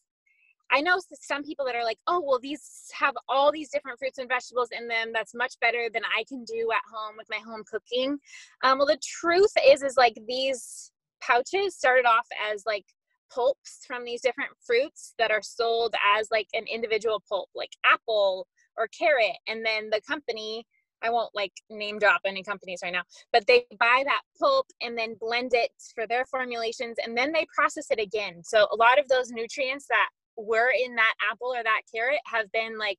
[0.70, 4.18] I know some people that are like, oh, well, these have all these different fruits
[4.18, 5.10] and vegetables in them.
[5.12, 8.18] That's much better than I can do at home with my home cooking.
[8.62, 12.84] Um, well, the truth is, is like these pouches started off as like
[13.32, 18.46] pulps from these different fruits that are sold as like an individual pulp, like apple
[18.76, 19.36] or carrot.
[19.48, 20.66] And then the company,
[21.02, 24.96] I won't like name drop any companies right now, but they buy that pulp and
[24.96, 28.42] then blend it for their formulations and then they process it again.
[28.42, 32.50] So a lot of those nutrients that were in that apple or that carrot have
[32.52, 32.98] been like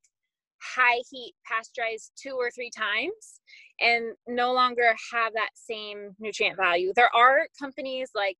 [0.60, 3.40] high heat pasteurized two or three times
[3.80, 6.92] and no longer have that same nutrient value.
[6.94, 8.38] There are companies like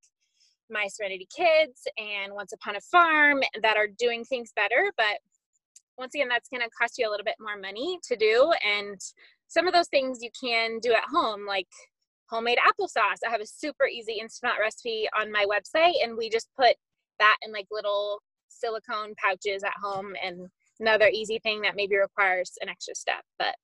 [0.71, 5.19] My Serenity Kids and Once Upon a Farm that are doing things better, but
[5.99, 8.53] once again, that's going to cost you a little bit more money to do.
[8.67, 9.01] And
[9.49, 11.69] some of those things you can do at home, like
[12.29, 13.21] homemade applesauce.
[13.27, 16.77] I have a super easy instant recipe on my website, and we just put
[17.19, 18.21] that in like little
[18.59, 20.49] silicone pouches at home and
[20.81, 23.55] another easy thing that maybe requires an extra step but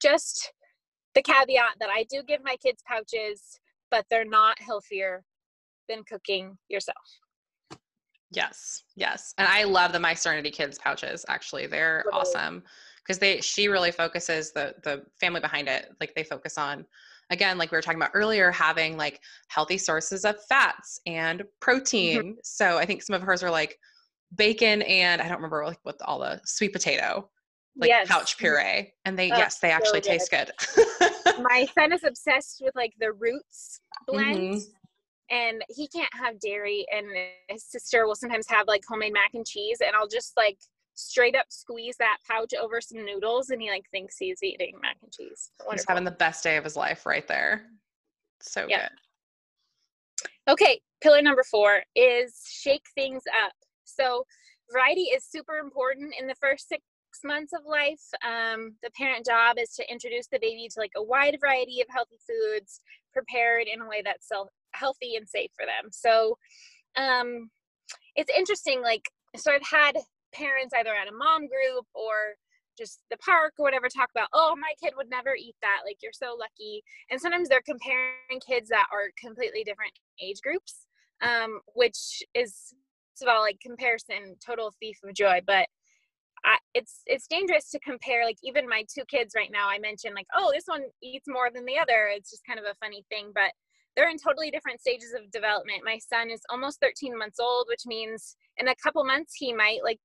[0.00, 0.52] just
[1.14, 3.58] the caveat that i do give my kids pouches
[3.90, 5.24] but they're not healthier
[5.88, 6.96] than cooking yourself.
[8.32, 12.62] Yes yes and i love the my serenity kids pouches actually they're awesome
[13.02, 16.86] because they she really focuses the the family behind it like they focus on
[17.30, 22.18] again, like we were talking about earlier, having like healthy sources of fats and protein.
[22.18, 22.30] Mm-hmm.
[22.42, 23.78] So I think some of hers are like
[24.36, 27.28] bacon and I don't remember like what all the sweet potato,
[27.76, 28.08] like yes.
[28.08, 28.92] pouch puree.
[29.04, 30.50] And they, yes, they actually really taste good.
[31.42, 34.38] My son is obsessed with like the roots blend.
[34.38, 34.74] Mm-hmm
[35.30, 37.06] and he can't have dairy and
[37.48, 40.58] his sister will sometimes have like homemade mac and cheese and i'll just like
[41.00, 44.96] straight up squeeze that pouch over some noodles and he like thinks he's eating mac
[45.02, 45.50] and cheese.
[45.60, 45.72] Wonderful.
[45.72, 47.66] He's having the best day of his life right there.
[48.40, 48.90] So good.
[50.48, 53.52] Okay, pillar number four is shake things up.
[53.84, 54.24] So,
[54.72, 56.82] variety is super important in the first six
[57.24, 58.00] months of life.
[58.24, 61.88] Um, the parent job is to introduce the baby to like a wide variety of
[61.90, 62.80] healthy foods
[63.12, 65.90] prepared in a way that's so healthy and safe for them.
[65.92, 66.38] So,
[66.96, 67.50] um,
[68.16, 68.82] it's interesting.
[68.82, 69.96] Like, so I've had
[70.32, 72.36] parents either at a mom group or
[72.78, 75.80] just the park or whatever talk about oh my kid would never eat that.
[75.84, 76.82] Like you're so lucky.
[77.10, 80.86] And sometimes they're comparing kids that are completely different age groups
[81.22, 82.74] um, which is
[83.22, 85.40] of all like comparison total thief of joy.
[85.46, 85.66] But
[86.44, 90.14] I, it's it's dangerous to compare like even my two kids right now i mentioned
[90.14, 92.08] like oh this one eats more than the other.
[92.10, 93.52] It's just kind of a funny thing but
[93.96, 95.80] they're in totally different stages of development.
[95.84, 99.80] My son is almost 13 months old which means in a couple months he might
[99.84, 100.00] like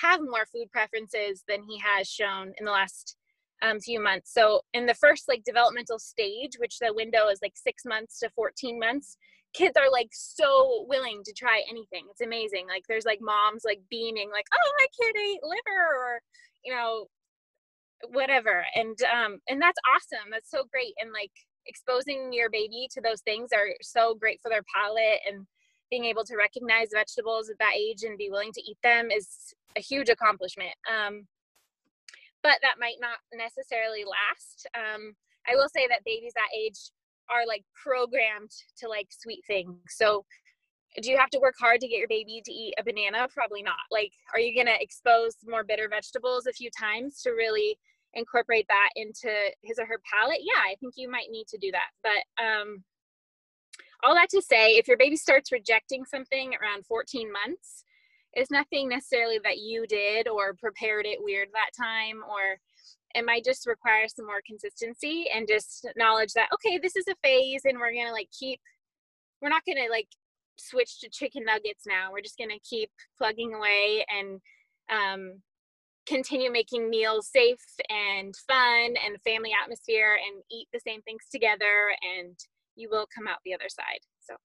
[0.00, 3.16] have more food preferences than he has shown in the last
[3.62, 4.32] um, few months.
[4.32, 8.30] So in the first like developmental stage, which the window is like six months to
[8.30, 9.16] 14 months,
[9.54, 12.04] kids are like so willing to try anything.
[12.10, 12.66] It's amazing.
[12.68, 16.20] Like there's like moms like beaming like, oh, my kid ate liver or,
[16.64, 17.06] you know,
[18.10, 18.64] whatever.
[18.74, 20.30] And, um, and that's awesome.
[20.30, 20.92] That's so great.
[21.00, 21.32] And like
[21.66, 25.46] exposing your baby to those things are so great for their palate and
[25.90, 29.54] being able to recognize vegetables at that age and be willing to eat them is
[29.76, 30.74] a huge accomplishment.
[30.90, 31.26] Um,
[32.42, 34.68] but that might not necessarily last.
[34.74, 35.14] Um,
[35.48, 36.90] I will say that babies that age
[37.30, 39.78] are like programmed to like sweet things.
[39.88, 40.24] So
[41.02, 43.28] do you have to work hard to get your baby to eat a banana?
[43.32, 43.84] Probably not.
[43.90, 47.78] Like, are you going to expose more bitter vegetables a few times to really
[48.14, 49.30] incorporate that into
[49.62, 50.40] his or her palate?
[50.40, 51.90] Yeah, I think you might need to do that.
[52.02, 52.82] But um,
[54.02, 57.84] all that to say, if your baby starts rejecting something around 14 months,
[58.32, 62.58] it's nothing necessarily that you did or prepared it weird that time or
[63.14, 67.14] it might just require some more consistency and just knowledge that okay this is a
[67.22, 68.60] phase and we're gonna like keep
[69.40, 70.08] we're not gonna like
[70.58, 72.10] switch to chicken nuggets now.
[72.12, 74.40] We're just gonna keep plugging away and
[74.90, 75.42] um,
[76.06, 81.90] continue making meals safe and fun and family atmosphere and eat the same things together
[82.18, 82.38] and
[82.76, 84.36] you will come out the other side so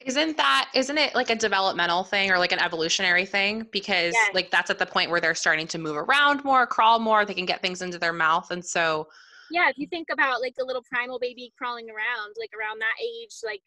[0.00, 3.66] isn't that isn't it like a developmental thing or like an evolutionary thing?
[3.72, 4.30] Because yes.
[4.32, 7.34] like that's at the point where they're starting to move around more, crawl more, they
[7.34, 8.50] can get things into their mouth.
[8.52, 9.08] And so
[9.50, 12.94] Yeah, if you think about like a little primal baby crawling around, like around that
[13.02, 13.62] age, like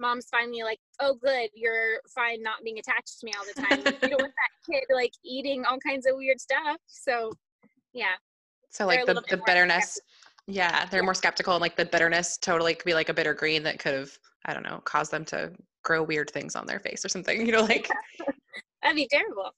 [0.00, 3.78] mom's finally like, Oh good, you're fine not being attached to me all the time.
[4.02, 6.78] you don't want that kid like eating all kinds of weird stuff.
[6.86, 7.30] So
[7.92, 8.14] yeah.
[8.70, 10.00] So like the, the bitterness
[10.46, 13.62] yeah, they're more skeptical and like the bitterness totally could be like a bitter green
[13.62, 15.52] that could have, I don't know, caused them to
[15.82, 17.88] grow weird things on their face or something, you know, like
[18.82, 19.50] that'd be terrible.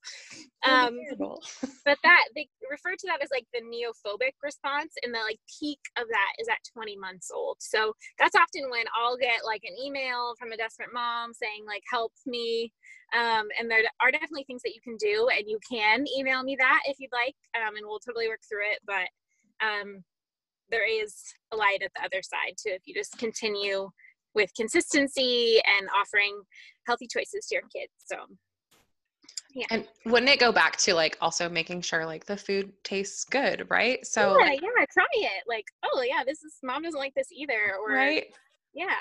[0.68, 1.42] Um, be terrible.
[1.84, 5.80] but that they refer to that as like the neophobic response, and the like peak
[5.98, 7.56] of that is at 20 months old.
[7.60, 11.82] So that's often when I'll get like an email from a desperate mom saying like
[11.90, 12.72] help me.
[13.14, 16.56] Um, and there are definitely things that you can do, and you can email me
[16.58, 18.80] that if you'd like, um, and we'll totally work through it.
[18.86, 19.08] But
[19.64, 20.04] um,
[20.70, 23.88] there is a light at the other side too if you just continue
[24.34, 26.40] with consistency and offering
[26.86, 28.16] healthy choices to your kids so
[29.56, 29.64] yeah.
[29.70, 33.66] And wouldn't it go back to like also making sure like the food tastes good,
[33.70, 34.04] right?
[34.04, 35.44] So yeah, yeah, try it.
[35.48, 38.26] Like, oh yeah, this is mom doesn't like this either, or right?
[38.74, 38.96] Yeah,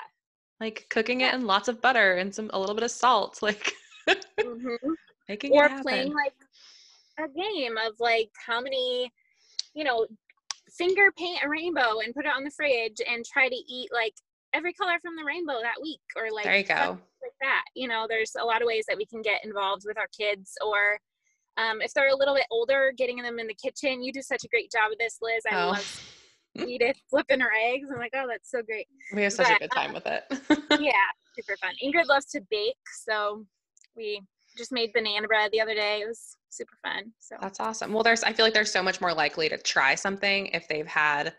[0.58, 3.70] like cooking it in lots of butter and some a little bit of salt, like
[4.08, 4.92] mm-hmm.
[5.28, 6.32] making or playing like
[7.18, 9.12] a game of like how many,
[9.74, 10.06] you know,
[10.76, 14.14] finger paint a rainbow and put it on the fridge and try to eat like
[14.54, 16.98] every color from the rainbow that week or like there you go.
[17.22, 17.64] like that.
[17.74, 20.52] You know there's a lot of ways that we can get involved with our kids
[20.64, 20.98] or
[21.58, 24.02] um, if they're a little bit older getting them in the kitchen.
[24.02, 25.42] You do such a great job of this liz.
[25.50, 25.68] I oh.
[25.70, 26.02] love
[26.66, 27.88] edith flipping her eggs.
[27.92, 28.86] I'm like oh that's so great.
[29.14, 30.24] We have such but, a good time um, with it.
[30.80, 30.92] yeah
[31.38, 31.74] super fun.
[31.84, 33.44] Ingrid loves to bake so
[33.96, 34.22] we
[34.56, 37.12] just made banana bread the other day it was super fun.
[37.18, 37.92] So that's awesome.
[37.92, 40.86] Well, there's I feel like they're so much more likely to try something if they've
[40.86, 41.34] had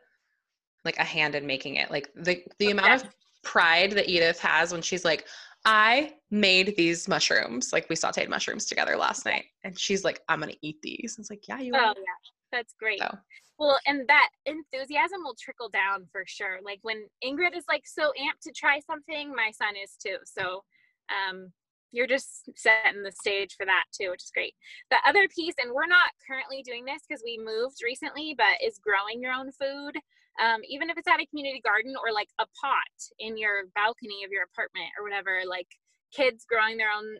[0.85, 1.91] like a hand in making it.
[1.91, 2.71] Like the the okay.
[2.71, 3.09] amount of
[3.43, 5.25] pride that Edith has when she's like,
[5.65, 7.73] I made these mushrooms.
[7.73, 11.15] Like we sauteed mushrooms together last night, and she's like, I'm gonna eat these.
[11.17, 11.73] And it's like, yeah, you.
[11.75, 11.95] Oh are.
[11.95, 12.17] yeah,
[12.51, 12.99] that's great.
[12.99, 13.17] So.
[13.59, 16.59] Well, and that enthusiasm will trickle down for sure.
[16.63, 20.17] Like when Ingrid is like so amped to try something, my son is too.
[20.25, 20.63] So
[21.09, 21.51] um,
[21.91, 24.53] you're just setting the stage for that too, which is great.
[24.91, 28.79] The other piece, and we're not currently doing this because we moved recently, but is
[28.79, 29.95] growing your own food.
[30.43, 34.23] Um, even if it's at a community garden or like a pot in your balcony
[34.23, 35.67] of your apartment or whatever, like
[36.13, 37.17] kids growing their own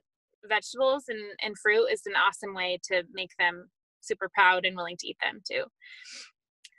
[0.47, 3.69] vegetables and, and fruit is an awesome way to make them
[4.01, 5.63] super proud and willing to eat them too.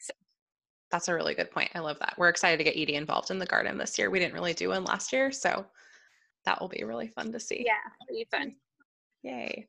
[0.00, 0.12] So.
[0.90, 1.70] That's a really good point.
[1.74, 2.14] I love that.
[2.16, 4.10] We're excited to get Edie involved in the garden this year.
[4.10, 5.66] We didn't really do one last year, so
[6.48, 7.62] That will be really fun to see.
[7.66, 7.74] Yeah,
[8.08, 8.54] it'll be fun.
[9.22, 9.68] Yay.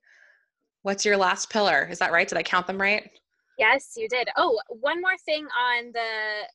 [0.83, 1.85] What's your last pillar?
[1.91, 2.25] Is that right?
[2.25, 3.11] Did I count them right?
[3.57, 4.29] Yes, you did.
[4.37, 6.47] Oh, one more thing on the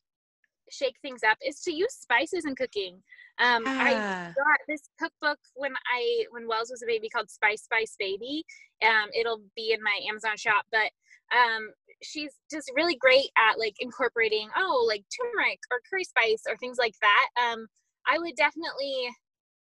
[0.70, 3.02] shake things up is to use spices in cooking.
[3.38, 3.92] Um, I
[4.34, 8.46] got this cookbook when I when Wells was a baby called Spice Spice Baby.
[8.82, 10.88] Um, it'll be in my Amazon shop, but
[11.36, 11.68] um,
[12.02, 16.78] she's just really great at like incorporating oh like turmeric or curry spice or things
[16.78, 17.26] like that.
[17.38, 17.66] Um,
[18.06, 19.10] I would definitely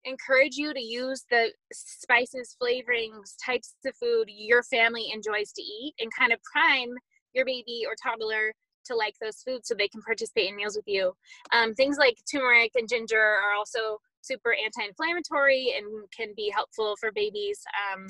[0.06, 5.94] encourage you to use the spices, flavorings, types of food your family enjoys to eat,
[6.00, 6.94] and kind of prime
[7.34, 8.54] your baby or toddler
[8.86, 11.14] to like those foods so they can participate in meals with you.
[11.52, 15.86] Um, things like turmeric and ginger are also super anti-inflammatory and
[16.16, 17.60] can be helpful for babies
[17.94, 18.08] um,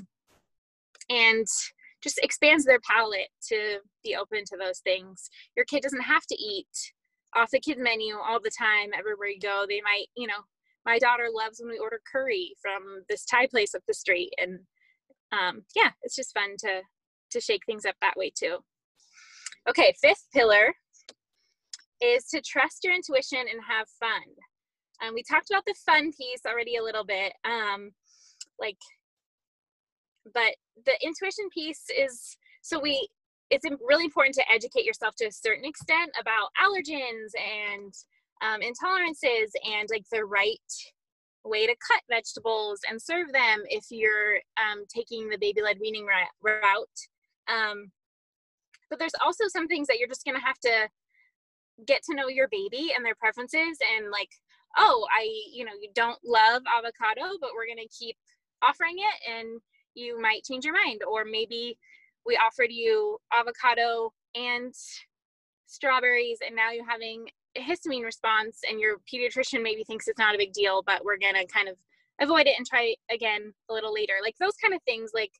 [1.09, 1.45] and
[2.03, 5.29] just expands their palate to be open to those things.
[5.55, 6.93] Your kid doesn't have to eat
[7.35, 9.65] off the kid menu all the time everywhere you go.
[9.67, 10.43] They might, you know,
[10.85, 14.59] my daughter loves when we order curry from this Thai place up the street and
[15.31, 16.81] um, yeah, it's just fun to
[17.31, 18.57] to shake things up that way too.
[19.67, 20.73] Okay, fifth pillar
[22.01, 24.21] is to trust your intuition and have fun.
[25.03, 27.33] Um, we talked about the fun piece already a little bit.
[27.43, 27.91] Um,
[28.59, 28.77] like,
[30.33, 30.55] but
[30.85, 33.07] the intuition piece is so we.
[33.51, 37.93] It's really important to educate yourself to a certain extent about allergens and
[38.45, 40.57] um, intolerances and like the right
[41.43, 46.05] way to cut vegetables and serve them if you're um, taking the baby led weaning
[46.05, 46.99] route.
[47.47, 47.91] Um,
[48.89, 50.89] but there's also some things that you're just going to have to
[51.85, 54.29] get to know your baby and their preferences and like
[54.77, 58.15] oh i you know you don't love avocado but we're going to keep
[58.63, 59.59] offering it and
[59.93, 61.77] you might change your mind or maybe
[62.25, 64.73] we offered you avocado and
[65.65, 67.25] strawberries and now you're having
[67.57, 71.35] histamine response and your pediatrician maybe thinks it's not a big deal but we're going
[71.35, 71.75] to kind of
[72.21, 75.31] avoid it and try again a little later like those kind of things like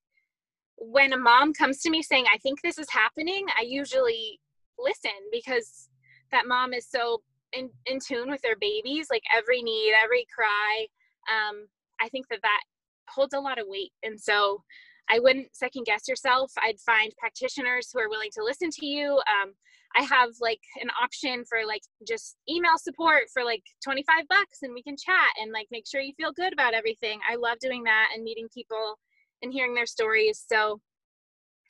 [0.77, 4.39] when a mom comes to me saying, I think this is happening, I usually
[4.77, 5.89] listen because
[6.31, 7.21] that mom is so
[7.53, 10.87] in, in tune with their babies, like every need, every cry.
[11.31, 11.67] Um,
[12.01, 12.61] I think that that
[13.07, 13.91] holds a lot of weight.
[14.03, 14.63] And so
[15.09, 16.51] I wouldn't second guess yourself.
[16.61, 19.21] I'd find practitioners who are willing to listen to you.
[19.41, 19.53] Um,
[19.95, 24.73] I have like an option for like just email support for like 25 bucks and
[24.73, 27.19] we can chat and like make sure you feel good about everything.
[27.29, 28.99] I love doing that and meeting people
[29.41, 30.43] and hearing their stories.
[30.51, 30.81] So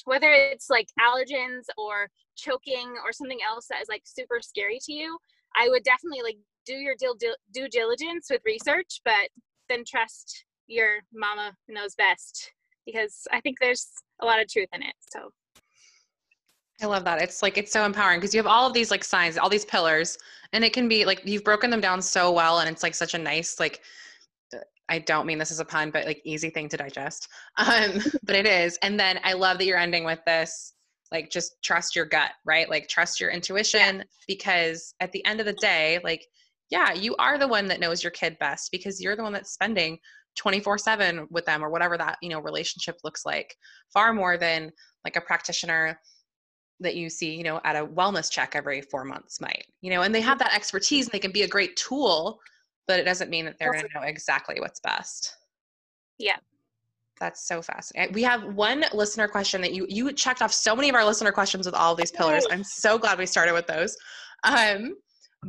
[0.06, 4.94] whether it's like allergens or choking or something else that is like super scary to
[4.94, 5.18] you,
[5.56, 7.16] I would definitely like do your due,
[7.54, 9.30] due diligence with research, but
[9.70, 12.52] then trust your mama knows best
[12.86, 13.88] because I think there's
[14.22, 14.96] a lot of truth in it.
[15.12, 15.32] So
[16.82, 17.22] I love that.
[17.22, 19.66] It's like it's so empowering because you have all of these like signs, all these
[19.66, 20.18] pillars,
[20.54, 23.14] and it can be like you've broken them down so well and it's like such
[23.14, 23.82] a nice like
[24.88, 27.28] I don't mean this as a pun, but like easy thing to digest.
[27.58, 28.78] Um, but it is.
[28.82, 30.74] And then I love that you're ending with this,
[31.12, 32.70] like just trust your gut, right?
[32.70, 34.04] Like trust your intuition yeah.
[34.28, 36.26] because at the end of the day, like,
[36.70, 39.54] yeah, you are the one that knows your kid best because you're the one that's
[39.54, 39.98] spending
[40.36, 43.56] 24 7 with them or whatever that, you know, relationship looks like,
[43.94, 44.72] far more than
[45.04, 46.00] like a practitioner
[46.82, 50.02] that you see, you know, at a wellness check every four months might, you know,
[50.02, 52.40] and they have that expertise and they can be a great tool
[52.88, 55.36] but it doesn't mean that they're going to know exactly what's best.
[56.18, 56.38] Yeah.
[57.20, 58.14] That's so fascinating.
[58.14, 61.32] We have one listener question that you you checked off so many of our listener
[61.32, 62.46] questions with all of these pillars.
[62.52, 63.96] I'm so glad we started with those.
[64.44, 64.96] Um,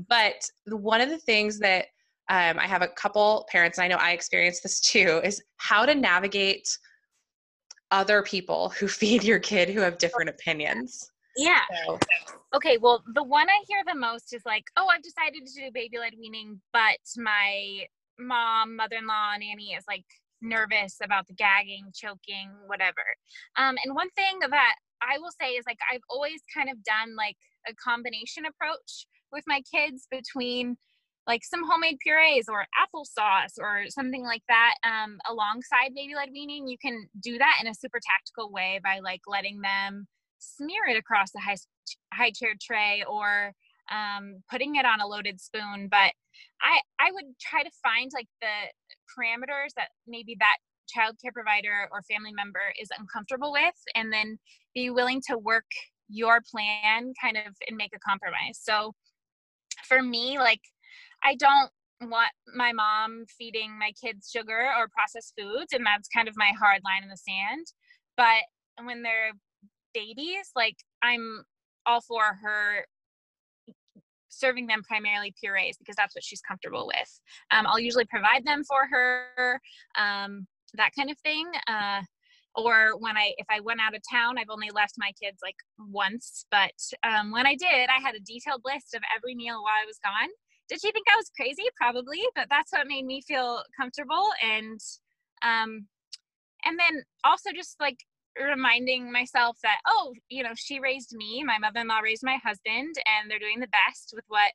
[0.09, 1.87] but one of the things that
[2.29, 5.87] um, I have a couple parents, and I know I experienced this too, is how
[5.87, 6.69] to navigate
[7.91, 11.11] other people who feed your kid who have different opinions.
[11.37, 11.61] Yeah.
[11.87, 11.99] So.
[12.55, 15.71] Okay, well, the one I hear the most is like, oh, I've decided to do
[15.73, 17.85] baby led weaning, but my
[18.19, 20.05] mom, mother in law, nanny is like
[20.41, 23.05] nervous about the gagging, choking, whatever.
[23.57, 27.15] Um, and one thing that I will say is like, I've always kind of done
[27.17, 27.37] like
[27.69, 30.77] a combination approach with my kids between
[31.27, 36.69] like some homemade purees or applesauce or something like that um, alongside baby led weaning.
[36.69, 40.07] You can do that in a super tactical way by like letting them
[40.39, 41.57] smear it across the high
[42.13, 43.53] high chair tray or
[43.91, 45.89] um, putting it on a loaded spoon.
[45.91, 46.13] But
[46.63, 48.71] I I would try to find like the
[49.17, 50.57] parameters that maybe that
[50.89, 54.39] child care provider or family member is uncomfortable with, and then
[54.75, 55.67] be willing to work
[56.09, 58.61] your plan kind of and make a compromise.
[58.63, 58.95] So
[59.89, 60.61] for me, like
[61.23, 66.29] I don't want my mom feeding my kids sugar or processed foods, and that's kind
[66.29, 67.67] of my hard line in the sand.
[68.17, 68.43] But
[68.85, 69.33] when they're
[69.95, 71.45] babies, like I'm
[71.87, 72.85] all for her
[74.29, 77.21] serving them primarily purees because that's what she's comfortable with.
[77.51, 79.61] Um, I'll usually provide them for her,
[79.99, 81.47] um, that kind of thing.
[81.67, 82.03] Uh,
[82.55, 85.57] or when I, if I went out of town, I've only left my kids like
[85.79, 86.47] once.
[86.51, 89.87] But um, when I did, I had a detailed list of every meal while I
[89.87, 90.31] was gone.
[90.69, 91.65] Did she think I was crazy?
[91.77, 94.29] Probably, but that's what made me feel comfortable.
[94.43, 94.81] And
[95.43, 95.87] um,
[96.65, 97.99] and then also just like
[98.39, 103.31] reminding myself that oh you know she raised me my mother-in-law raised my husband and
[103.31, 104.53] they're doing the best with what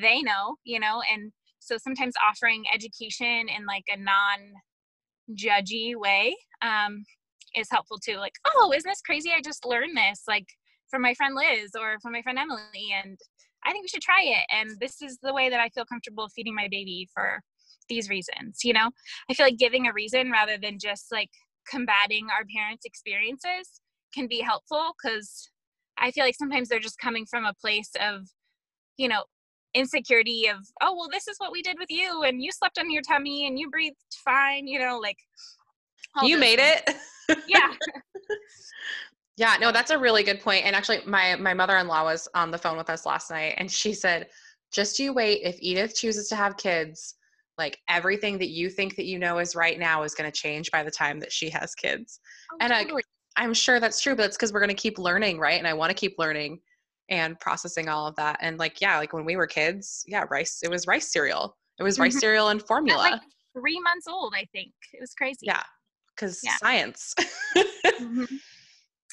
[0.00, 4.52] they know you know and so sometimes offering education in like a non
[5.34, 7.04] judgy way um,
[7.56, 10.46] is helpful too like oh isn't this crazy i just learned this like
[10.88, 13.18] from my friend liz or from my friend emily and
[13.66, 16.28] i think we should try it and this is the way that i feel comfortable
[16.34, 17.40] feeding my baby for
[17.88, 18.90] these reasons you know
[19.30, 21.30] i feel like giving a reason rather than just like
[21.68, 23.80] combating our parents' experiences
[24.14, 25.50] can be helpful because
[25.98, 28.28] I feel like sometimes they're just coming from a place of,
[28.96, 29.24] you know,
[29.74, 32.90] insecurity of, oh, well, this is what we did with you, and you slept on
[32.90, 35.18] your tummy and you breathed fine, you know, like.
[36.22, 36.82] You made things.
[37.28, 37.42] it.
[37.48, 37.68] yeah.
[39.36, 40.64] Yeah, no, that's a really good point.
[40.64, 43.54] And actually, my my mother in law was on the phone with us last night,
[43.58, 44.28] and she said,
[44.72, 45.40] "Just you wait.
[45.42, 47.16] If Edith chooses to have kids,
[47.58, 50.70] like everything that you think that you know is right now is going to change
[50.70, 52.20] by the time that she has kids
[52.52, 53.02] oh, and totally.
[53.36, 55.66] I, i'm sure that's true but it's because we're going to keep learning right and
[55.66, 56.60] i want to keep learning
[57.08, 60.60] and processing all of that and like yeah like when we were kids yeah rice
[60.62, 62.20] it was rice cereal it was rice mm-hmm.
[62.20, 63.20] cereal and formula like
[63.58, 65.62] three months old i think it was crazy yeah
[66.14, 66.56] because yeah.
[66.56, 67.14] science
[67.56, 68.24] mm-hmm.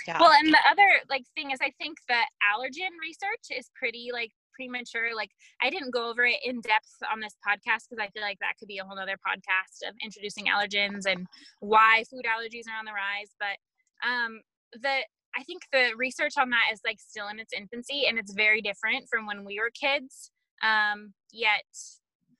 [0.07, 4.09] Yeah well and the other like thing is i think that allergen research is pretty
[4.11, 5.15] like premature.
[5.15, 5.31] Like
[5.61, 8.53] I didn't go over it in depth on this podcast because I feel like that
[8.59, 11.27] could be a whole other podcast of introducing allergens and
[11.59, 13.33] why food allergies are on the rise.
[13.39, 13.57] But
[14.07, 14.41] um,
[14.73, 15.03] the
[15.35, 18.61] I think the research on that is like still in its infancy and it's very
[18.61, 20.31] different from when we were kids.
[20.61, 21.65] Um, yet,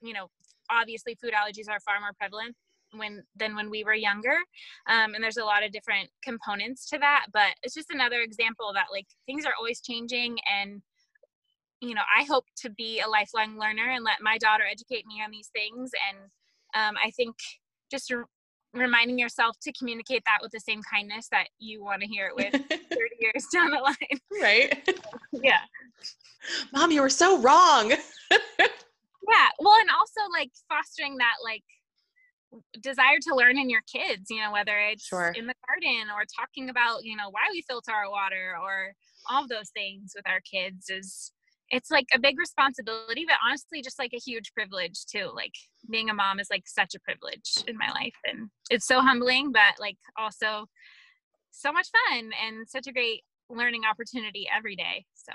[0.02, 0.28] you know,
[0.70, 2.56] obviously food allergies are far more prevalent
[2.98, 4.38] when than when we were younger
[4.88, 8.72] um, and there's a lot of different components to that but it's just another example
[8.74, 10.82] that like things are always changing and
[11.84, 15.22] you know, I hope to be a lifelong learner and let my daughter educate me
[15.24, 15.92] on these things.
[16.10, 16.18] And
[16.76, 17.36] um, I think
[17.92, 18.24] just re-
[18.74, 22.36] reminding yourself to communicate that with the same kindness that you want to hear it
[22.36, 22.80] with 30
[23.20, 24.42] years down the line.
[24.42, 24.90] Right.
[25.34, 25.60] yeah.
[26.72, 27.90] Mom, you were so wrong.
[28.32, 29.50] yeah.
[29.60, 31.64] Well, and also like fostering that like
[32.82, 35.34] desire to learn in your kids, you know, whether it's sure.
[35.36, 38.94] in the garden or talking about, you know, why we filter our water or
[39.30, 41.32] all of those things with our kids is
[41.70, 45.54] it's like a big responsibility but honestly just like a huge privilege too like
[45.90, 49.52] being a mom is like such a privilege in my life and it's so humbling
[49.52, 50.66] but like also
[51.52, 55.32] so much fun and such a great learning opportunity every day so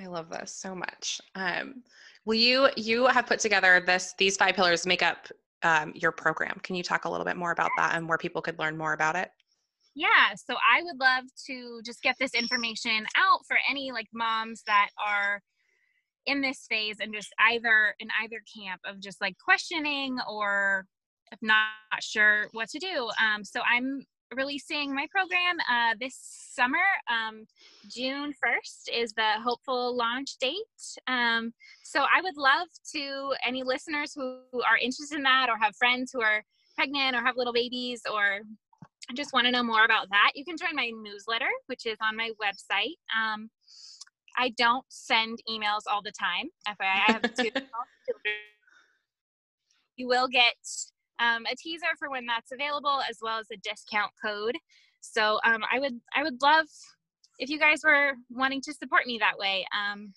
[0.00, 1.82] i love this so much um
[2.24, 5.28] will you you have put together this these five pillars make up
[5.64, 8.40] um, your program can you talk a little bit more about that and where people
[8.40, 9.30] could learn more about it
[9.94, 14.62] yeah so i would love to just get this information out for any like moms
[14.66, 15.40] that are
[16.26, 20.86] in this phase and just either in either camp of just like questioning or
[21.32, 21.68] if not
[22.00, 23.10] sure what to do.
[23.20, 24.04] Um, so I'm
[24.34, 26.16] releasing my program uh, this
[26.54, 26.78] summer.
[27.10, 27.46] Um,
[27.88, 30.56] June 1st is the hopeful launch date.
[31.06, 35.56] Um, so I would love to any listeners who, who are interested in that or
[35.58, 36.42] have friends who are
[36.76, 38.40] pregnant or have little babies or
[39.14, 42.16] just want to know more about that, you can join my newsletter, which is on
[42.16, 42.96] my website.
[43.14, 43.50] Um,
[44.36, 46.48] I don't send emails all the time.
[46.66, 47.50] FYI, I have two
[49.96, 50.54] You will get
[51.18, 54.56] um, a teaser for when that's available, as well as a discount code.
[55.00, 56.66] So um, I would I would love
[57.38, 59.66] if you guys were wanting to support me that way.
[59.76, 60.12] Um,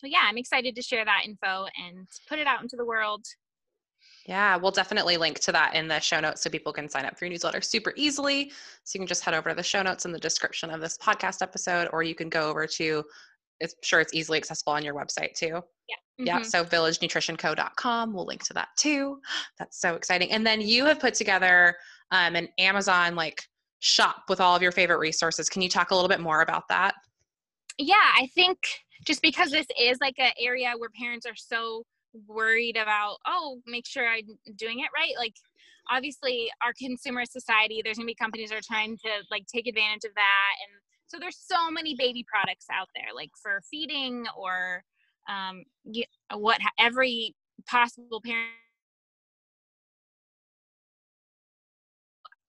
[0.00, 3.24] but yeah, I'm excited to share that info and put it out into the world.
[4.26, 7.16] Yeah, we'll definitely link to that in the show notes so people can sign up
[7.16, 8.50] for your newsletter super easily.
[8.82, 10.98] So you can just head over to the show notes in the description of this
[10.98, 13.04] podcast episode, or you can go over to
[13.60, 15.62] it's sure it's easily accessible on your website too.
[15.88, 15.96] Yeah.
[16.20, 16.26] Mm-hmm.
[16.26, 16.42] Yeah.
[16.42, 18.12] So villagenutritionco.com.
[18.12, 19.20] We'll link to that too.
[19.58, 20.30] That's so exciting.
[20.32, 21.76] And then you have put together
[22.10, 23.42] um, an Amazon like
[23.80, 25.48] shop with all of your favorite resources.
[25.48, 26.94] Can you talk a little bit more about that?
[27.78, 28.58] Yeah, I think
[29.04, 31.84] just because this is like an area where parents are so
[32.26, 35.12] worried about, oh, make sure I'm doing it right.
[35.18, 35.34] Like
[35.90, 40.04] obviously our consumer society, there's gonna be companies that are trying to like take advantage
[40.04, 44.82] of that and so there's so many baby products out there like for feeding or
[45.28, 45.64] um,
[46.34, 47.34] what every
[47.68, 48.50] possible parent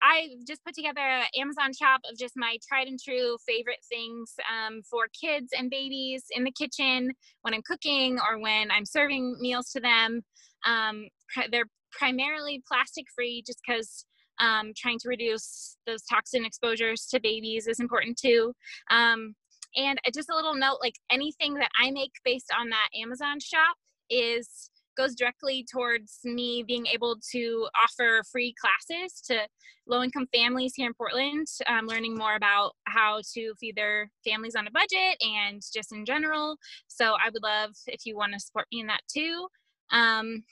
[0.01, 4.33] I just put together an Amazon shop of just my tried and true favorite things
[4.47, 9.37] um, for kids and babies in the kitchen when I'm cooking or when I'm serving
[9.39, 10.21] meals to them.
[10.65, 11.07] Um,
[11.51, 14.05] they're primarily plastic free just because
[14.39, 18.53] um, trying to reduce those toxin exposures to babies is important too.
[18.89, 19.35] Um,
[19.75, 23.75] and just a little note like anything that I make based on that Amazon shop
[24.09, 29.47] is goes directly towards me being able to offer free classes to
[29.87, 34.55] low income families here in Portland, um, learning more about how to feed their families
[34.55, 36.57] on a budget and just in general.
[36.87, 39.47] So I would love if you want to support me in that too.
[39.91, 40.43] Um,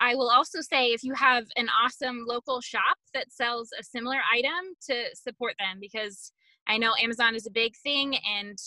[0.00, 4.18] I will also say if you have an awesome local shop that sells a similar
[4.32, 6.32] item to support them because
[6.66, 8.58] I know Amazon is a big thing and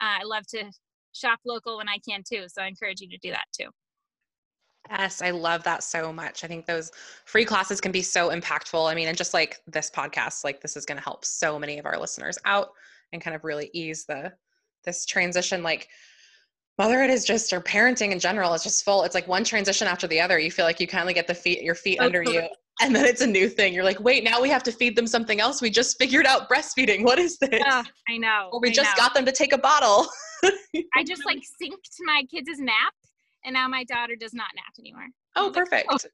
[0.00, 0.64] uh, I love to
[1.12, 2.46] shop local when I can too.
[2.48, 3.68] So I encourage you to do that too.
[4.88, 6.42] Yes, I love that so much.
[6.42, 6.90] I think those
[7.26, 8.90] free classes can be so impactful.
[8.90, 11.78] I mean, and just like this podcast, like this is going to help so many
[11.78, 12.70] of our listeners out
[13.12, 14.32] and kind of really ease the
[14.84, 15.88] this transition like
[16.80, 20.06] motherhood is just or parenting in general is just full it's like one transition after
[20.06, 20.38] the other.
[20.38, 22.48] You feel like you kind of get the feet your feet under you
[22.80, 23.74] and then it's a new thing.
[23.74, 25.60] You're like wait now we have to feed them something else.
[25.60, 27.04] We just figured out breastfeeding.
[27.04, 27.62] What is this?
[27.70, 29.02] Uh, i know or we I just know.
[29.02, 30.06] got them to take a bottle.
[30.94, 32.94] I just like synced my kids' nap
[33.44, 35.08] and now my daughter does not nap anymore.
[35.36, 35.86] Oh perfect.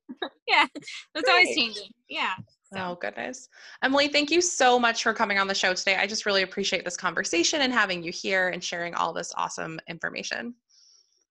[0.49, 0.67] Yeah
[1.15, 1.91] that's always changing.
[2.09, 2.35] Yeah
[2.73, 2.81] so.
[2.81, 3.49] Oh, goodness.
[3.83, 5.97] Emily, thank you so much for coming on the show today.
[5.97, 9.81] I just really appreciate this conversation and having you here and sharing all this awesome
[9.89, 10.55] information.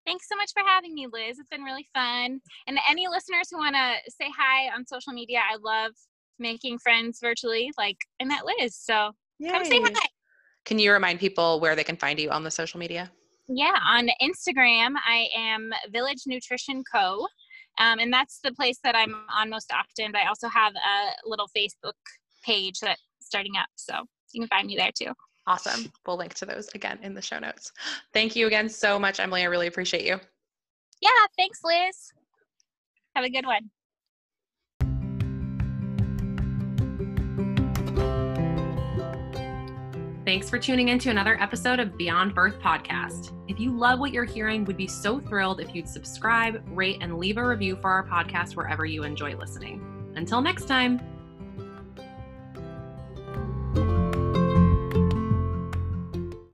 [0.06, 1.40] Thanks so much for having me, Liz.
[1.40, 2.40] It's been really fun.
[2.68, 5.92] And any listeners who want to say hi on social media, I love
[6.38, 7.72] making friends virtually.
[7.78, 9.50] Like I met Liz, so Yay.
[9.50, 10.08] come say hi.
[10.64, 13.12] Can you remind people where they can find you on the social media?
[13.48, 17.28] Yeah, on Instagram, I am Village Nutrition Co.
[17.78, 20.12] Um, and that's the place that I'm on most often.
[20.12, 21.94] But I also have a little Facebook
[22.44, 25.14] page that's starting up, so you can find me there too.
[25.48, 25.92] Awesome.
[26.06, 27.72] We'll link to those again in the show notes.
[28.14, 29.42] Thank you again so much, Emily.
[29.42, 30.20] I really appreciate you.
[31.02, 32.12] Yeah, thanks, Liz.
[33.16, 33.70] Have a good one.
[40.26, 43.32] Thanks for tuning in to another episode of Beyond Birth Podcast.
[43.48, 47.20] If you love what you're hearing, we'd be so thrilled if you'd subscribe, rate, and
[47.20, 49.86] leave a review for our podcast wherever you enjoy listening.
[50.16, 51.00] Until next time.